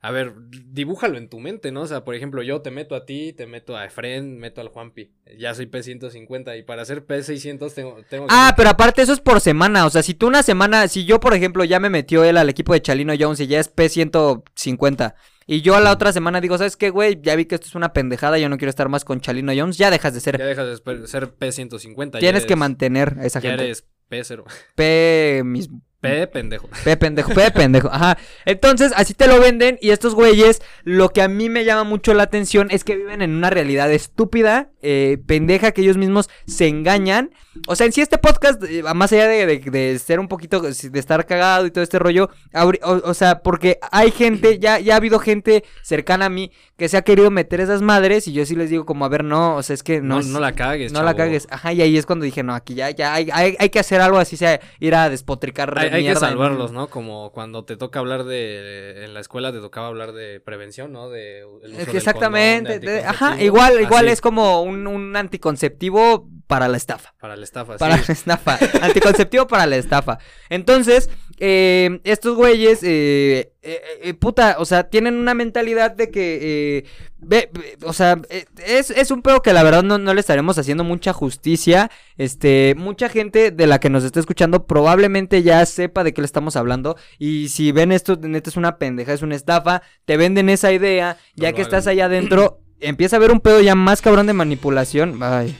[0.06, 0.34] a ver,
[0.68, 1.84] dibújalo en tu mente, ¿no?
[1.84, 4.68] O sea, por ejemplo, yo te meto a ti, te meto a Efren, meto al
[4.68, 5.12] Juanpi.
[5.40, 8.34] Ya soy P150 y para hacer P600 tengo, tengo que...
[8.36, 11.22] Ah, pero aparte eso es por semana, o sea, si tú una semana, si yo
[11.22, 15.14] por ejemplo ya me metió él al equipo de Chalino Jones y ya es P150
[15.46, 17.20] y yo a la otra semana digo, ¿sabes qué, güey?
[17.22, 19.78] Ya vi que esto es una pendejada, yo no quiero estar más con Chalino Jones,
[19.78, 20.38] ya dejas de ser.
[20.38, 22.14] Ya dejas de ser- ser P150.
[22.14, 23.66] ya Tienes que mantener a esa Ya gente.
[23.66, 24.44] eres P0.
[24.76, 25.70] P mis
[26.04, 26.70] P pendejo.
[26.84, 28.18] P pendejo, P pendejo, ajá.
[28.46, 32.14] Entonces, así te lo venden y estos güeyes, lo que a mí me llama mucho
[32.14, 36.68] la atención es que viven en una realidad estúpida, eh, pendeja, que ellos mismos se
[36.68, 37.32] engañan.
[37.68, 40.60] O sea, en sí este podcast, eh, más allá de, de- de ser un poquito,
[40.60, 42.72] de estar cagado y todo este rollo, o,
[43.06, 46.98] o sea, porque hay gente, ya, ya ha habido gente cercana a mí que se
[46.98, 49.62] ha querido meter esas madres y yo sí les digo como, a ver, no, o
[49.64, 51.48] sea, es que no, No, es- no la cagues, no la cagues.
[51.52, 54.02] Ajá, y ahí es cuando dije, no, aquí ya, ya hay, hay, hay que hacer
[54.02, 56.88] algo así, sea, ir a despotricar Hay, hay que en- salvarlos, ¿no?
[56.88, 59.06] Como cuando te toca hablar de...
[59.06, 61.10] En la escuela te tocaba hablar de prevención, ¿no?
[61.10, 62.72] De el uso del exactamente.
[62.74, 67.14] condón, de de- ajá, igual, igual Así, es como un, un anticonceptivo para la estafa.
[67.20, 68.04] Para la estafa, Para sí.
[68.08, 68.60] la estafa.
[68.82, 70.20] anticonceptivo para la estafa.
[70.50, 76.86] Entonces, eh, estos güeyes, eh, eh, eh, puta, o sea, tienen una mentalidad de que,
[77.18, 78.22] ve- ve- o sea,
[78.66, 81.90] es, es un pedo que la verdad no, no le estaremos haciendo mucha justicia.
[82.18, 86.26] Este, mucha gente de la que nos está escuchando probablemente ya sepa de qué le
[86.26, 86.96] estamos hablando.
[87.18, 91.18] Y si ven esto, neta es una pendeja, es una estafa, te venden esa idea,
[91.36, 94.34] ya No que estás allá adentro, empieza a haber un pedo ya más cabrón de
[94.34, 95.18] manipulación.
[95.24, 95.58] Ay.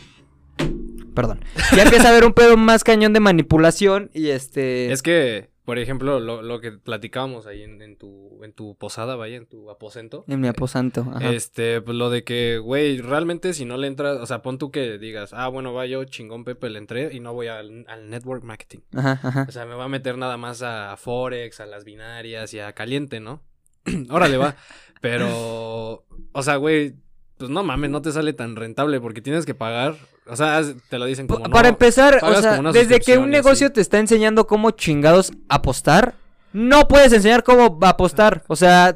[1.14, 1.44] Perdón.
[1.76, 4.92] Ya empieza a haber un pedo más cañón de manipulación y este...
[4.92, 9.16] Es que, por ejemplo, lo, lo que platicábamos ahí en, en tu, en tu posada,
[9.16, 10.26] vaya, en tu aposento.
[10.28, 11.08] En mi aposanto.
[11.14, 11.32] Ajá.
[11.32, 14.72] Este, pues lo de que, güey, realmente si no le entras, o sea, pon tú
[14.72, 18.10] que digas, ah, bueno, va yo, chingón Pepe, le entré y no voy al, al
[18.10, 18.80] network marketing.
[18.94, 19.46] Ajá, ajá.
[19.48, 22.74] O sea, me va a meter nada más a Forex, a las binarias y a
[22.74, 23.42] caliente, ¿no?
[24.10, 24.56] Órale, va.
[25.02, 26.96] Pero, o sea, güey,
[27.44, 29.96] pues no mames, no te sale tan rentable porque tienes que pagar.
[30.28, 31.54] O sea, te lo dicen como no.
[31.54, 33.74] Para empezar, o sea, desde que un negocio así.
[33.74, 36.16] te está enseñando cómo chingados apostar,
[36.54, 38.44] no puedes enseñar cómo apostar.
[38.48, 38.94] O sea,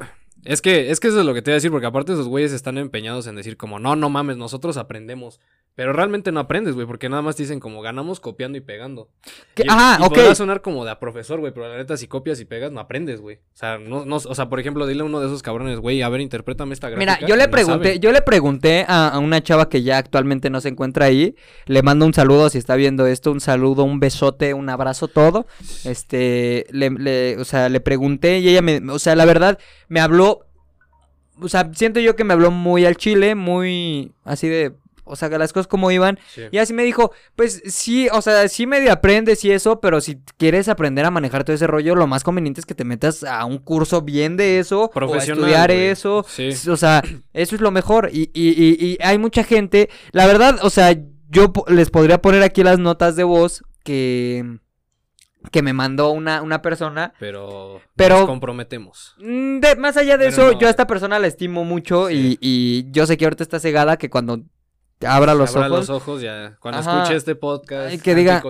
[0.48, 2.26] Es que, es que eso es lo que te iba a decir, porque aparte esos
[2.28, 5.40] güeyes están empeñados en decir como, no, no mames, nosotros aprendemos.
[5.74, 9.10] Pero realmente no aprendes, güey, porque nada más te dicen como ganamos copiando y pegando.
[9.54, 10.14] que- Y- ajá, y ok.
[10.14, 12.80] podrá sonar como de a profesor, güey, pero la neta, si copias y pegas, no
[12.80, 13.36] aprendes, güey.
[13.36, 16.02] O sea, no, no, o sea, por ejemplo, dile a uno de esos cabrones, güey,
[16.02, 17.14] a ver, interprétame esta gráfica.
[17.18, 20.50] Mira, yo le no pregunté, yo le pregunté a, a una chava que ya actualmente
[20.50, 21.36] no se encuentra ahí.
[21.66, 25.46] Le mando un saludo si está viendo esto, un saludo, un besote, un abrazo, todo.
[25.84, 30.00] Este, le, le- o sea, le pregunté y ella me, o sea, la verdad, me
[30.00, 30.37] habló,
[31.40, 34.72] o sea, siento yo que me habló muy al chile, muy así de,
[35.08, 36.18] o sea, las cosas como iban.
[36.32, 36.42] Sí.
[36.50, 40.18] Y así me dijo, pues sí, o sea, sí medio aprendes y eso, pero si
[40.36, 43.44] quieres aprender a manejar todo ese rollo, lo más conveniente es que te metas a
[43.44, 46.24] un curso bien de eso, o a Profesional, estudiar eso.
[46.28, 46.50] Sí.
[46.68, 48.10] O sea, eso es lo mejor.
[48.12, 50.96] Y, y, y, y hay mucha gente, la verdad, o sea,
[51.30, 54.58] yo les podría poner aquí las notas de voz que,
[55.52, 57.12] que me mandó una, una persona.
[57.18, 59.14] Pero, Pero- nos comprometemos.
[59.18, 62.08] Mm, de- más allá de Pero eso, no, yo a esta persona la estimo mucho
[62.08, 62.38] Sí.
[62.40, 64.40] y, y yo sé que ahorita está cegada, que cuando
[65.06, 65.88] abra los Abra ojos...
[65.88, 66.56] los ojos ya.
[66.60, 66.96] Cuando Ajá.
[67.02, 68.42] escuche este podcast Ay, que diga-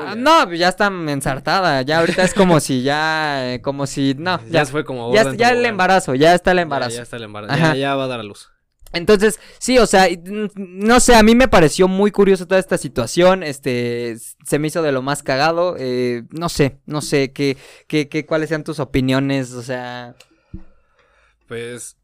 [0.00, 4.14] Ah, no, pues ya está ensartada, ya ahorita es como si ya, eh, como si,
[4.18, 6.96] no, ya ya, fue como ya, ya el embarazo, ya está el embarazo.
[6.96, 7.54] Ya, está el embarazo.
[7.58, 8.49] Ya, ya va a dar a luz.
[8.92, 10.08] Entonces, sí, o sea,
[10.56, 14.82] no sé, a mí me pareció muy curioso toda esta situación, este, se me hizo
[14.82, 18.80] de lo más cagado, eh, no sé, no sé, qué, qué, qué, cuáles sean tus
[18.80, 20.14] opiniones, o sea,
[21.46, 21.96] Pues.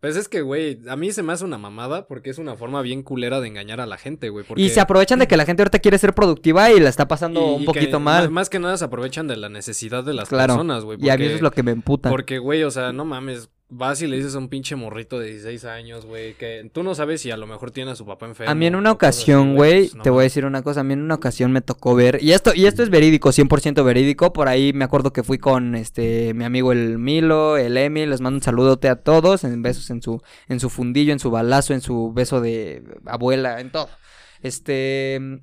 [0.00, 2.82] Pues es que, güey, a mí se me hace una mamada porque es una forma
[2.82, 4.44] bien culera de engañar a la gente, güey.
[4.46, 7.08] porque- y se aprovechan de que la gente ahorita quiere ser productiva y la está
[7.08, 10.04] pasando y- un y poquito mal, ma- Más que nada se aprovechan de la necesidad
[10.04, 10.98] de las Claro, personas, güey.
[11.00, 12.10] y a mí eso es lo que me emputa.
[12.10, 13.48] Porque, güey, o sea, no mames.
[13.68, 16.94] Vas y le dices a un pinche morrito de 16 años, güey, que tú no
[16.94, 18.52] sabes si a lo mejor tiene a su papá enfermo.
[18.52, 20.84] A mí en una ocasión, güey, pues, no te voy a decir una cosa, a
[20.84, 24.32] mí en una ocasión me tocó ver, y esto, y esto es verídico, 100% verídico,
[24.32, 28.20] por ahí me acuerdo que fui con este mi amigo el Milo, el Emi, les
[28.20, 31.74] mando un saludote a todos, en besos en su, en su fundillo, en su balazo,
[31.74, 33.88] en su beso de abuela, en todo.
[34.42, 35.40] Este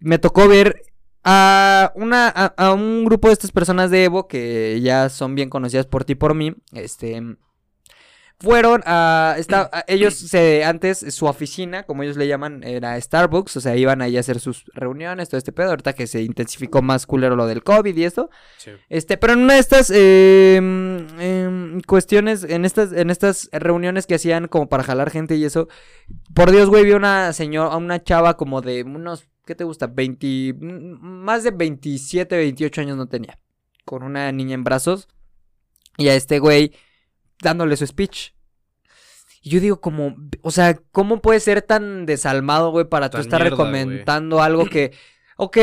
[0.00, 0.82] me tocó ver
[1.22, 5.50] a una, a, a un grupo de estas personas de Evo que ya son bien
[5.50, 7.36] conocidas por ti y por mí, este
[8.40, 13.56] fueron a, esta- a- ellos se antes su oficina como ellos le llaman era Starbucks
[13.56, 16.80] o sea iban ahí a hacer sus reuniones todo este pedo ahorita que se intensificó
[16.82, 18.30] más culero lo del covid y esto.
[18.56, 18.70] Sí.
[18.88, 24.14] este pero en una de estas eh, em, cuestiones en estas en estas reuniones que
[24.14, 25.68] hacían como para jalar gente y eso
[26.34, 30.54] por Dios güey vi una señora una chava como de unos qué te gusta 20
[30.54, 33.38] mm, más de 27 28 años no tenía
[33.84, 35.08] con una niña en brazos.
[35.98, 36.72] Y a este güey
[37.42, 38.32] dándole su speech.
[39.42, 43.22] Y yo digo como, o sea, ¿cómo puede ser tan desalmado, güey, para tú Tan
[43.22, 44.92] estar mierda, recomendando algo que,
[45.36, 45.56] ok,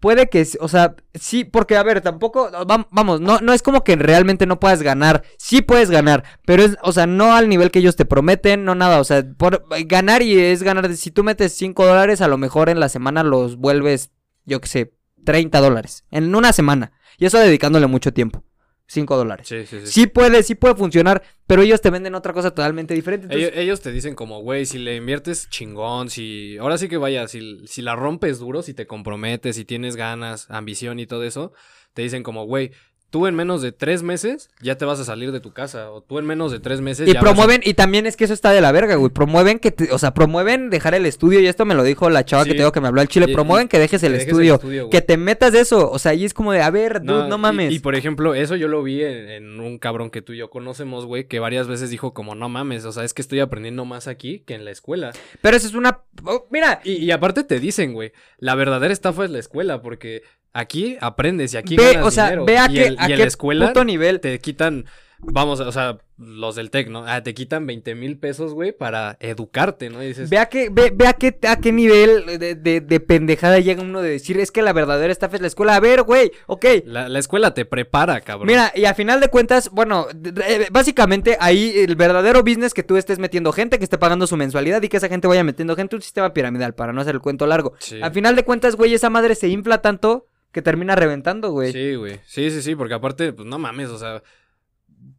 [0.00, 3.84] puede que, o sea, sí, porque a ver, tampoco, vam- vamos, no, no es como
[3.84, 7.70] que realmente no puedas ganar, sí puedes ganar, pero es, o sea, no al nivel
[7.70, 11.22] que ellos te prometen, no nada, o sea, por ganar y es ganar, si tú
[11.22, 14.10] metes 5 dólares, a lo mejor en la semana los vuelves,
[14.46, 14.92] yo qué sé,
[15.24, 18.42] 30 dólares, en una semana, y eso dedicándole mucho tiempo,
[18.88, 19.46] 5 dólares.
[19.46, 19.86] Sí, sí, sí.
[19.86, 23.26] Sí puede, sí puede funcionar, pero ellos te venden otra cosa totalmente diferente.
[23.26, 26.56] entonces- Ellos, ellos te dicen como, güey, si le inviertes chingón, si...
[26.58, 30.50] Ahora sí que vaya, si, si la rompes duro, si te comprometes, si tienes ganas,
[30.50, 31.52] ambición y todo eso,
[31.92, 32.72] te dicen como, güey,
[33.10, 36.02] tú en menos de tres meses ya te vas a salir de tu casa, o
[36.02, 38.24] tú en menos de tres meses y ya vas a- promueven, y también es que
[38.24, 39.10] eso está de la verga, güey.
[39.12, 42.24] Promueven que, te- o sea, promueven dejar el estudio, y esto me lo dijo la
[42.24, 42.50] chava Sí.
[42.50, 43.26] que te digo que me habló al chile.
[43.28, 45.90] Y- promueven y- que dejes el que dejes estudio, que te metas de eso.
[45.90, 47.72] O sea, y es como de, a ver, dude, no, y- mames.
[47.72, 50.50] Y, por ejemplo, eso yo lo vi en, en un cabrón que tú y yo
[50.50, 53.84] conocemos, güey, que varias veces dijo como, no mames, o sea, es que estoy aprendiendo
[53.84, 55.12] más aquí que en la escuela.
[55.40, 56.00] Pero eso es una.
[56.24, 60.22] oh, mira, Y, y aparte te dicen, güey, la verdadera estafa es la escuela, porque
[60.52, 62.44] aquí aprendes y aquí ve, ganas o sea, dinero.
[62.44, 64.20] ve a y qué, el- a y en la escuela puto nivel.
[64.20, 64.86] te quitan,
[65.20, 67.04] vamos, o sea, los del TEC, ¿no?
[67.06, 70.02] Ah, te quitan 20 mil pesos, güey, para educarte, ¿no?
[70.02, 72.98] Y dices, Ve a qué, ve, ve a qué, a qué nivel de, de, de
[73.00, 75.76] pendejada llega uno de decir, es que la verdadera estafa es la escuela.
[75.76, 76.64] A ver, güey, ok.
[76.86, 78.48] la, la escuela te prepara, cabrón.
[78.48, 80.08] Mira, y a final de cuentas, bueno,
[80.44, 84.36] eh, básicamente ahí el verdadero business que tú estés metiendo gente, que esté pagando su
[84.36, 87.20] mensualidad y que esa gente vaya metiendo gente, un sistema piramidal, para no hacer el
[87.20, 87.74] cuento largo.
[87.78, 88.00] Sí.
[88.02, 90.26] A final de cuentas, güey, esa madre se infla tanto
[90.58, 91.72] que termina reventando, güey.
[91.72, 92.18] Sí, güey.
[92.26, 94.24] Sí, sí, sí, porque aparte, pues no mames, o sea,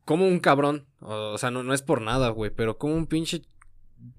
[0.04, 3.08] como un cabrón, o, o sea, no, no es por nada, güey, pero como un
[3.08, 3.44] pinche,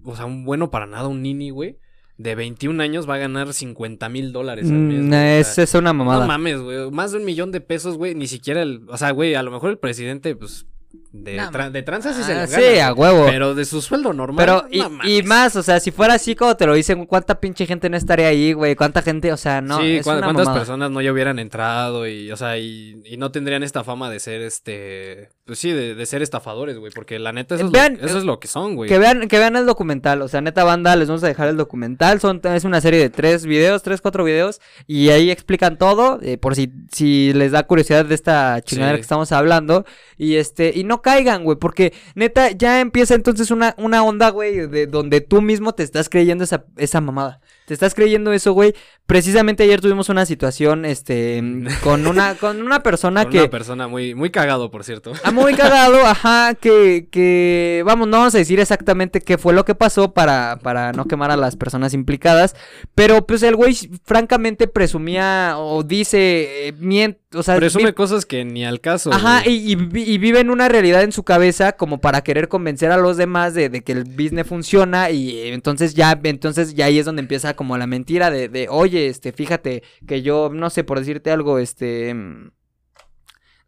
[0.02, 1.76] o sea, un bueno para nada, un nini, güey,
[2.16, 5.02] de 21 años va a ganar 50 mil dólares al mes.
[5.02, 6.20] Mm, es, es una mamada.
[6.20, 9.10] No mames, güey, más de un millón de pesos, güey, ni siquiera el, o sea,
[9.10, 10.64] güey, a lo mejor el presidente, pues,
[11.12, 13.26] de, No, tra- de tranza sí se Ah, lo sí, gana, a huevo.
[13.26, 15.24] Pero de su sueldo normal, Pero, y, no y mames.
[15.26, 18.28] más, o sea, si fuera así como te lo dicen, ¿cuánta pinche gente no estaría
[18.28, 18.76] ahí, güey?
[18.76, 19.80] ¿Cuánta gente, o sea, no?
[19.80, 20.61] sí, es cuán- una cuántas mamada.
[20.61, 24.20] personas no ya hubieran entrado y, o sea, y, y no tendrían esta fama de
[24.20, 27.98] ser, este, pues sí, de, de ser estafadores, güey, porque la neta eso, es, Vean,
[28.00, 28.88] lo, eso es lo que son, güey.
[28.88, 31.56] Que vean, que vean el documental, o sea, neta banda, les vamos a dejar el
[31.56, 36.20] documental, son, es una serie de tres videos, tres, cuatro videos, y ahí explican todo,
[36.22, 39.00] eh, por si, si les da curiosidad de esta chingadera Sí.
[39.00, 39.84] que estamos hablando,
[40.16, 44.66] y este, y no caigan, güey, porque neta ya empieza entonces una, una onda, güey,
[44.66, 48.74] de donde tú mismo te estás creyendo esa, esa mamada, te estás creyendo eso, güey,
[49.11, 51.42] precisamente ayer tuvimos una situación, este,
[51.82, 53.38] con una, con una persona Con que...
[53.40, 55.14] Una persona muy, muy cagado, por cierto.
[55.24, 59.64] Ah, muy cagado, ajá, que, que, vamos, no vamos a decir exactamente qué fue lo
[59.64, 62.54] que pasó para, para no quemar a las personas implicadas,
[62.94, 68.44] pero pues el güey francamente presumía o dice, eh, mient, o sea, Presume cosas que
[68.44, 69.12] ni al caso.
[69.12, 72.96] Ajá, y, y vive en una realidad en su cabeza como para querer convencer a
[72.96, 76.98] los demás de, de que el business funciona y eh, entonces ya, entonces ya ahí
[76.98, 80.84] es donde empieza como la mentira de, de, oye, este, fíjate que yo, no sé,
[80.84, 82.51] por decirte algo, este, mm,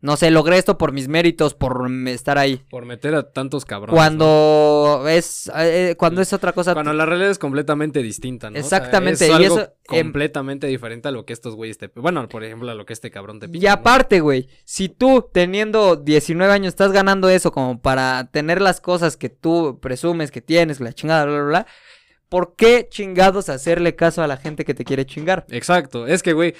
[0.01, 2.64] no sé, logré esto por mis méritos, por mm, estar ahí.
[2.68, 3.93] Por meter a tantos cabrones.
[3.93, 3.97] ¿no?
[3.97, 6.72] Cuando es, eh, cuando es otra cosa.
[6.74, 8.59] Cuando la realidad es completamente distinta, ¿no?
[8.59, 11.78] O sea, Exactamente, es y algo eso, em- completamente diferente a lo que estos güeyes
[11.78, 11.87] te...
[11.95, 13.68] Bueno, por ejemplo, a lo que este cabrón te Y pinta.
[13.68, 13.74] ¿no?
[13.74, 19.16] aparte, güey, si tú teniendo 19 años estás ganando eso como para tener las cosas
[19.16, 21.66] que tú presumes que tienes, la chingada, bla, bla, bla,
[22.33, 25.45] ¿por qué chingados hacerle caso a la gente que te quiere chingar?
[25.51, 26.55] Exacto, es que, güey...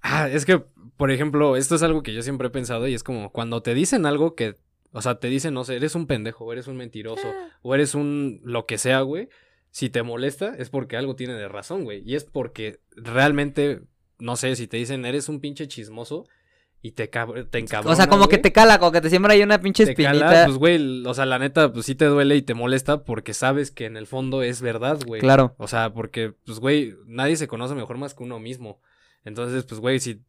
[0.00, 0.58] Ah, es que,
[0.96, 3.74] por ejemplo, esto es algo que yo siempre he pensado y es como cuando te
[3.74, 4.56] dicen algo que...
[4.90, 7.94] O sea, te dicen, no sé, eres un pendejo, o eres un mentiroso, o eres
[7.94, 9.28] un lo que sea, güey.
[9.70, 12.02] Si te molesta, es porque algo tiene de razón, güey.
[12.04, 13.82] Y es porque realmente,
[14.18, 16.26] no sé, si te dicen, eres un pinche chismoso
[16.84, 19.42] y te, te encabrona, o sea, como que te cala, como que te siembra ahí
[19.42, 20.44] una pinche te cala, espinita.
[20.46, 23.70] pues, güey, o sea, la neta, pues sí te duele y te molesta porque sabes
[23.70, 25.20] que en el fondo es verdad, güey.
[25.20, 25.54] Claro.
[25.58, 28.80] O sea, porque, pues, güey, nadie se conoce mejor más que uno mismo.
[29.24, 30.24] Entonces, pues, güey, si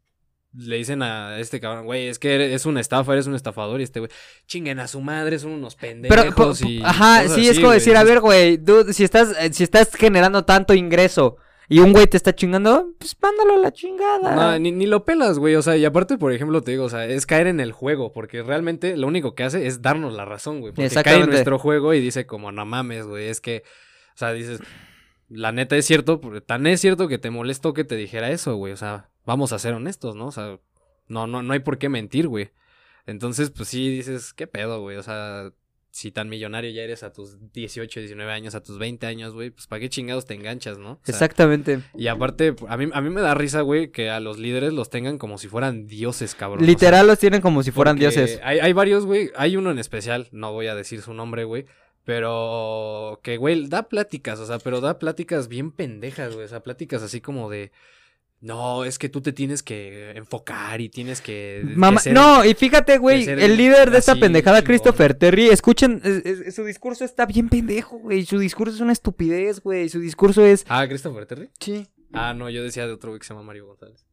[0.55, 3.81] le dicen a este cabrón, güey, es que eres, es una estafa, eres un estafador
[3.81, 4.11] y este güey,
[4.45, 7.79] chinguen a su madre, son unos pendejos Pero, y ajá, sí, es como güey.
[7.79, 11.37] decir, a ver, güey, dude, si estás, eh, si estás generando tanto ingreso
[11.69, 14.35] y un güey te está chingando, pues mándalo a la chingada.
[14.35, 15.55] No, ni, ni lo pelas, güey.
[15.55, 18.11] O sea, y aparte, por ejemplo, te digo, o sea, es caer en el juego,
[18.11, 20.73] porque realmente lo único que hace es darnos la razón, güey.
[20.73, 23.63] Porque cae en nuestro juego y dice como, no mames, güey, es que,
[24.13, 24.59] o sea, dices,
[25.29, 28.55] la neta es cierto, porque tan es cierto que te molestó que te dijera eso,
[28.55, 28.73] güey.
[28.73, 30.27] O sea, vamos a ser honestos, ¿no?
[30.27, 30.59] O sea,
[31.07, 32.51] no, no, no hay por qué mentir, güey.
[33.05, 34.97] Entonces, pues sí, dices, ¿qué pedo, güey?
[34.97, 35.51] O sea,
[35.93, 39.51] si tan millonario ya eres a tus 18, 19 años, a tus 20 años, güey,
[39.51, 40.93] pues ¿para qué chingados te enganchas, no?
[40.93, 41.81] O sea, Exactamente.
[41.93, 44.89] y aparte, a mí, a mí me da risa, güey, que a los líderes los
[44.89, 46.63] tengan como si fueran dioses, cabrón.
[46.63, 48.39] O sea, Literal los tienen como si fueran dioses.
[48.43, 49.29] Hay, hay varios, güey.
[49.35, 51.67] Hay uno en especial, no voy a decir su nombre, güey.
[52.05, 56.45] Pero que, güey, da pláticas, o sea, pero da pláticas bien pendejas, güey.
[56.45, 57.71] O sea, pláticas así como de.
[58.43, 61.61] No, es que tú te tienes que enfocar y tienes que.
[61.75, 64.61] Mamá, ser- no, y fíjate, güey, el líder de esta pendejada.
[64.65, 68.91] Christopher Terry, escuchen, es- es- su discurso está bien pendejo, güey, su discurso es una
[68.91, 70.65] estupidez, güey, su discurso es...
[70.67, 71.49] Ah, Christopher Terry.
[71.61, 71.87] Sí.
[72.11, 74.05] Ah, no, yo decía de otro güey que se llama Mario González.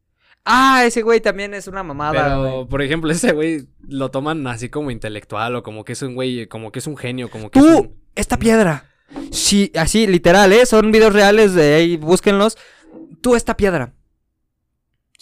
[0.45, 2.67] Ah, ese güey también es una mamada, Pero, güey.
[2.69, 6.47] por ejemplo, ese güey lo toman así como intelectual o como que es un güey,
[6.47, 8.85] como que es un genio, como que es Tú, un- esta piedra,
[9.29, 10.65] sí, así, literal, ¿eh?
[10.65, 12.57] Son videos reales de ahí, búsquenlos.
[13.21, 13.93] Tú, esta piedra.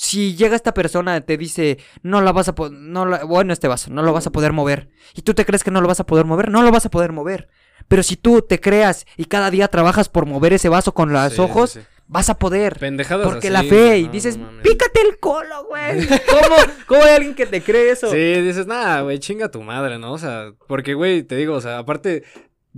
[0.02, 3.68] Si llega esta persona te dice, no la vas a poder, no la- bueno, este
[3.68, 4.88] vaso, no lo vas a poder mover.
[5.14, 6.89] Y tú te crees que no lo vas a poder mover, no lo vas a
[6.89, 7.50] poder mover.
[7.89, 11.34] Pero si tú te creas y cada día trabajas por mover ese vaso con los
[11.34, 11.82] Sí, ojos, sí.
[12.08, 12.80] vas a poder.
[12.80, 16.08] Pendejadas Porque así, la fe, y no, dices, no pícate el colo, güey.
[16.08, 16.56] ¿Cómo,
[16.88, 18.10] ¿Cómo hay alguien que te cree eso?
[18.10, 20.14] Sí, dices, nada, güey, chinga tu madre, ¿no?
[20.14, 22.24] O sea, porque, güey, te digo, o sea, aparte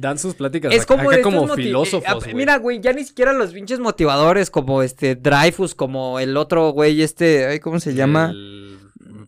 [0.01, 2.33] dan sus pláticas Es como acá como filósofos, eh, güey.
[2.35, 7.01] Mira, güey, ya ni siquiera los pinches motivadores como este Dreyfus, como el otro güey,
[7.01, 8.31] este, ay, ¿cómo se llama?
[8.31, 8.79] El-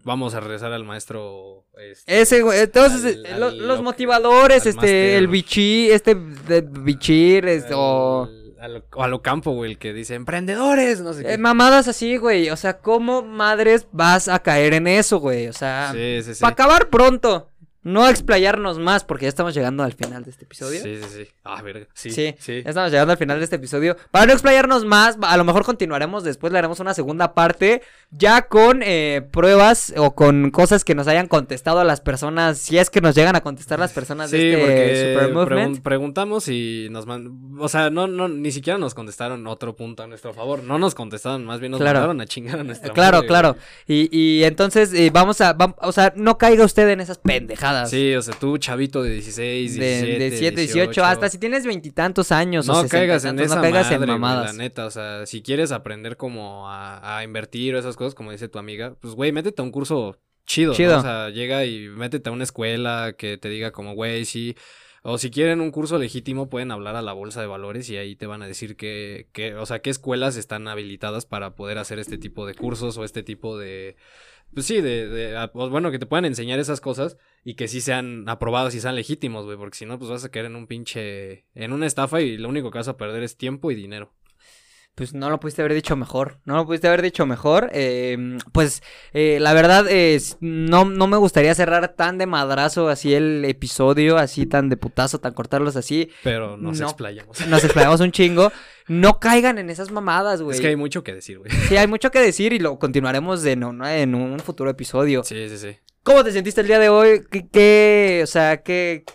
[0.05, 1.63] Vamos a regresar al maestro.
[1.77, 6.61] este, Ese, güey, entonces, al- eh, al- los lo- motivadores, este, el bichí, este, de
[6.61, 8.27] bichir, este, o...
[8.59, 11.33] a lo, o a lo campo, güey, el que dice emprendedores, no sé qué.
[11.33, 15.47] eh, mamadas así, güey, o sea, ¿cómo madres vas a caer en eso, güey?
[15.47, 16.41] O sea, sí, sí, sí.
[16.41, 17.49] para acabar pronto,
[17.83, 20.81] no explayarnos más, porque ya estamos llegando al final de este episodio.
[20.81, 21.27] Sí, sí, sí.
[21.43, 21.87] Ah, verga.
[21.93, 22.61] Sí, Sí, sí.
[22.63, 23.97] ya estamos llegando al final de este episodio.
[24.11, 27.81] Para no explayarnos más, a lo mejor continuaremos después, le haremos una segunda parte,
[28.11, 32.77] ya con eh, pruebas o con cosas que nos hayan contestado a las personas, si
[32.77, 35.77] es que nos llegan a contestar las personas Sí, de este porque Super Movement.
[35.77, 40.03] pregun- preguntamos y nos mandan, o sea, no, no, ni siquiera nos contestaron otro punto
[40.03, 41.99] a nuestro favor, no nos contestaron, más bien nos Claro.
[41.99, 43.55] mandaron a chingar a nuestra Claro, madre, claro.
[43.87, 47.72] Y, y entonces eh, vamos a, o sea, no caiga usted en esas pendejadas.
[47.87, 51.65] Sí, o sea, tú, chavito de 16, De, 17, de 7, 18, hasta si tienes
[51.65, 52.67] veintitantos años.
[52.69, 54.55] o No 60 y caigas en tantos, esa no caigas madre, en güey, mamadas.
[54.55, 58.31] la neta, o sea, si quieres aprender como a, a invertir o esas cosas, como
[58.31, 60.93] dice tu amiga, pues, güey, métete a un curso chido, Chido.
[60.93, 60.99] ¿no?
[60.99, 64.55] O sea, llega y métete a una escuela que te diga como, güey, sí...
[65.05, 68.15] O si quieren un curso legítimo, pueden hablar a la bolsa de valores y ahí
[68.15, 71.99] te van a decir que, que, o sea, qué escuelas están habilitadas para poder hacer
[71.99, 73.97] este tipo de cursos o este tipo de,
[74.53, 78.27] pues sí, de, de bueno, que te puedan enseñar esas cosas y que sí sean
[78.29, 81.45] aprobados y sean legítimos, güey, porque si no, pues vas a caer en un pinche,
[81.55, 84.13] en una estafa y lo único que vas a perder es tiempo y dinero.
[84.95, 87.71] pues no lo pudiste haber dicho mejor, no lo pudiste haber dicho mejor.
[87.73, 88.83] eh, pues
[89.13, 93.43] eh, la verdad, eh, s- no, no me gustaría cerrar tan de madrazo así el
[93.45, 96.09] episodio, así tan de putazo, tan cortarlos así.
[96.23, 96.85] Pero nos No.
[96.85, 97.45] explayamos.
[97.47, 98.51] Nos explayamos un chingo.
[98.87, 100.55] No caigan en esas mamadas, güey.
[100.55, 101.49] Es que hay mucho que decir, güey.
[101.67, 105.23] Sí, hay mucho que decir y lo continuaremos de no, no, en un futuro episodio.
[105.23, 105.77] Sí, sí, sí.
[106.03, 107.21] ¿Cómo te sentiste el día de hoy?
[107.31, 109.05] ¿Qué, qué- o sea, qué,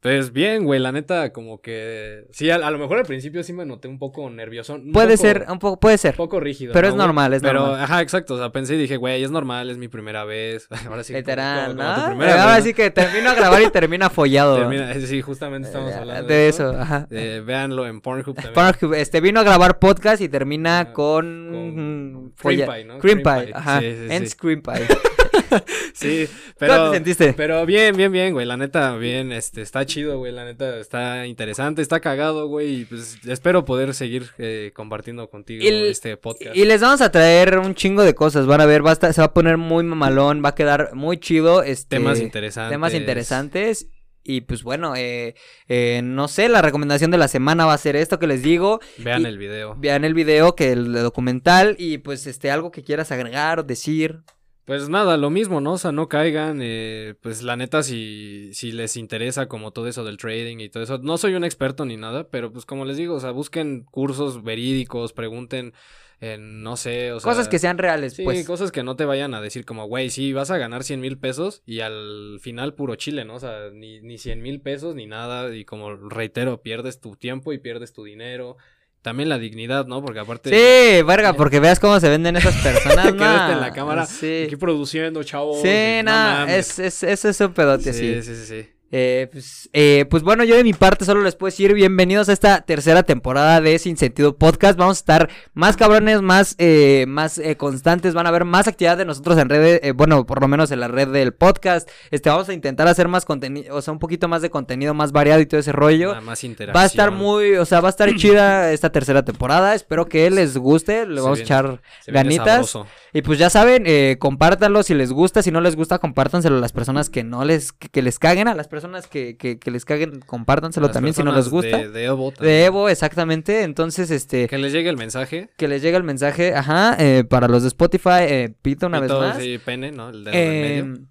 [0.00, 2.26] Pues bien, güey, la neta, como que.
[2.32, 4.74] Sí, a, a lo mejor al principio sí me noté un poco nervioso.
[4.74, 6.10] un puede poco- ser, un poco, puede ser.
[6.14, 6.72] Un poco rígido.
[6.74, 7.06] Pero ¿no, es güey?
[7.06, 7.80] normal, es Pero, normal.
[7.84, 8.34] ajá, exacto.
[8.34, 10.66] O sea, pensé y dije, güey, es normal, es mi primera vez.
[10.90, 11.14] Ahora sí.
[11.14, 12.06] Literal, como- como ¿no?
[12.08, 12.74] primera Ahora sí ¿no?
[12.74, 14.56] que termino a grabar y termina follado.
[14.58, 17.06] Termina- eh, sí, justamente estamos Eh, hablando de eso, ajá.
[17.12, 18.52] Eh, véanlo en Pornhub también.
[18.54, 22.98] Pornhub, este vino a grabar podcast y termina Ah, con, con Cream Pie, ¿no?
[22.98, 23.78] Cream pie, ajá.
[23.80, 24.36] Sí, sí, en sí.
[24.36, 24.74] Cream pie.
[25.94, 26.90] Sí, ¿Cómo pero.
[26.90, 27.32] te sentiste?
[27.34, 28.46] Pero bien, bien, bien, güey.
[28.46, 30.32] La neta, bien, este, está chido, güey.
[30.32, 32.80] La neta, está interesante, está cagado, güey.
[32.80, 36.56] Y pues espero poder seguir eh, compartiendo contigo el- este podcast.
[36.56, 38.46] Y les vamos a traer un chingo de cosas.
[38.46, 40.94] Van a ver, va a estar- se va a poner muy mamalón, va a quedar
[40.94, 41.62] muy chido.
[41.62, 42.72] Este, Temas interesantes.
[42.72, 43.88] Temas interesantes.
[44.26, 45.34] Y pues bueno, eh,
[45.68, 48.80] eh, no sé, la recomendación de la semana va a ser esto que les digo.
[48.96, 49.74] Vean y- el video.
[49.78, 51.76] Vean el video, que el documental.
[51.78, 54.20] Y pues este, algo que quieras agregar o decir.
[54.64, 55.74] Pues nada, lo mismo, ¿no?
[55.74, 56.60] O sea, no caigan.
[56.62, 60.82] eh, pues la neta, si, si les interesa como todo eso del trading y todo
[60.82, 60.98] eso.
[60.98, 64.42] No soy un experto ni nada, pero pues como les digo, o sea, busquen cursos
[64.42, 65.74] verídicos, pregunten
[66.20, 67.30] en, no sé, o sea.
[67.30, 68.46] cosas que sean reales, Sí, pues.
[68.46, 71.18] cosas que no te vayan a decir como, güey, sí, vas a ganar 100 mil
[71.18, 73.34] pesos y al final puro chile, ¿no?
[73.34, 77.52] O sea, ni, ni 100 mil pesos ni nada y como reitero, pierdes tu tiempo
[77.52, 78.56] y pierdes tu dinero.
[79.04, 80.02] También la dignidad, ¿no?
[80.02, 80.48] Porque aparte...
[80.48, 83.04] Sí, verga, porque veas cómo se venden esas personas.
[83.12, 84.44] Quedaste nah, en la cámara, Sí.
[84.46, 85.60] Aquí produciendo, chavos.
[85.60, 87.92] Sí, no nada, es, es, eso es un pedote.
[87.92, 88.73] Sí, sí, sí, sí.
[88.96, 92.32] Eh, pues, eh, pues bueno, yo de mi parte solo les puedo decir bienvenidos a
[92.32, 94.78] esta tercera temporada de Sin Sentido Podcast.
[94.78, 98.14] Vamos a estar más cabrones, más, eh, más eh, constantes.
[98.14, 100.78] Van a haber más actividad de nosotros en redes, eh, bueno, por lo menos en
[100.78, 101.90] la red del podcast.
[102.12, 105.10] Este, vamos a intentar hacer más contenido, o sea, un poquito más de contenido más
[105.10, 106.10] variado y todo ese rollo.
[106.10, 106.80] Nada más interacción.
[106.80, 109.74] Va a estar muy, o sea, va a estar chida esta tercera temporada.
[109.74, 111.04] Espero que les guste.
[111.04, 112.78] Le vamos a echar ganitas.
[113.16, 116.60] Y pues ya saben, eh, compártanlo si les gusta, si no les gusta, compártanselo a
[116.60, 119.70] las personas que no les, que, que les caguen, a las personas que, que, que
[119.70, 121.78] les caguen, compártanselo Las también si no les gusta.
[121.78, 122.60] De, de Evo De, también.
[122.64, 123.62] Evo, exactamente.
[123.62, 125.48] Entonces, este, Que les llegue el mensaje.
[125.56, 129.12] que les llegue el mensaje, ajá, eh, para los de Spotify, eh, pito una vez
[129.12, 129.38] más.
[129.38, 130.08] Sí, pene, ¿no?
[130.08, 131.06] El dedo del Eh, medio.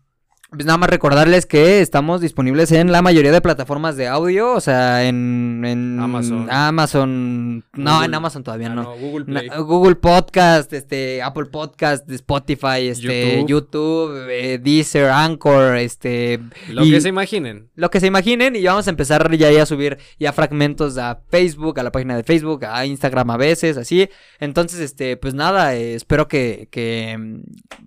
[0.54, 4.62] Pues nada más recordarles que estamos disponibles en la mayoría de plataformas de audio, o
[4.62, 6.48] sea, en, en Amazon.
[6.52, 8.06] Amazon, no, Google.
[8.06, 8.84] en Amazon todavía Ah, no.
[8.84, 9.50] no, Google Play.
[9.58, 13.50] Google Podcast, este, Apple Podcast, Spotify, este, YouTube.
[13.50, 16.40] YouTube, eh, Deezer, Anchor, este,
[16.70, 17.70] Lo y que se imaginen.
[17.76, 21.22] lo que se imaginen y vamos a empezar ya ahí a subir ya fragmentos a
[21.30, 24.08] Facebook, a la página de Facebook, a Instagram a veces, así.
[24.40, 27.42] Entonces, este, pues nada, eh, espero que, que,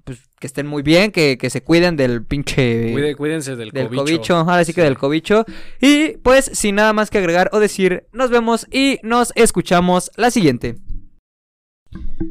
[0.04, 2.92] pues, que estén muy bien, que, que se cuiden del pinche...
[2.92, 4.04] Cuide- cuídense del, del cobicho.
[4.04, 5.44] cobicho, ahora sí que del cobicho.
[5.80, 10.30] Y pues, sin nada más que agregar o decir, nos vemos y nos escuchamos la
[10.30, 10.76] siguiente.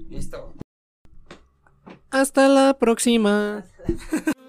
[0.09, 0.53] Listo.
[2.09, 3.66] Hasta la próxima.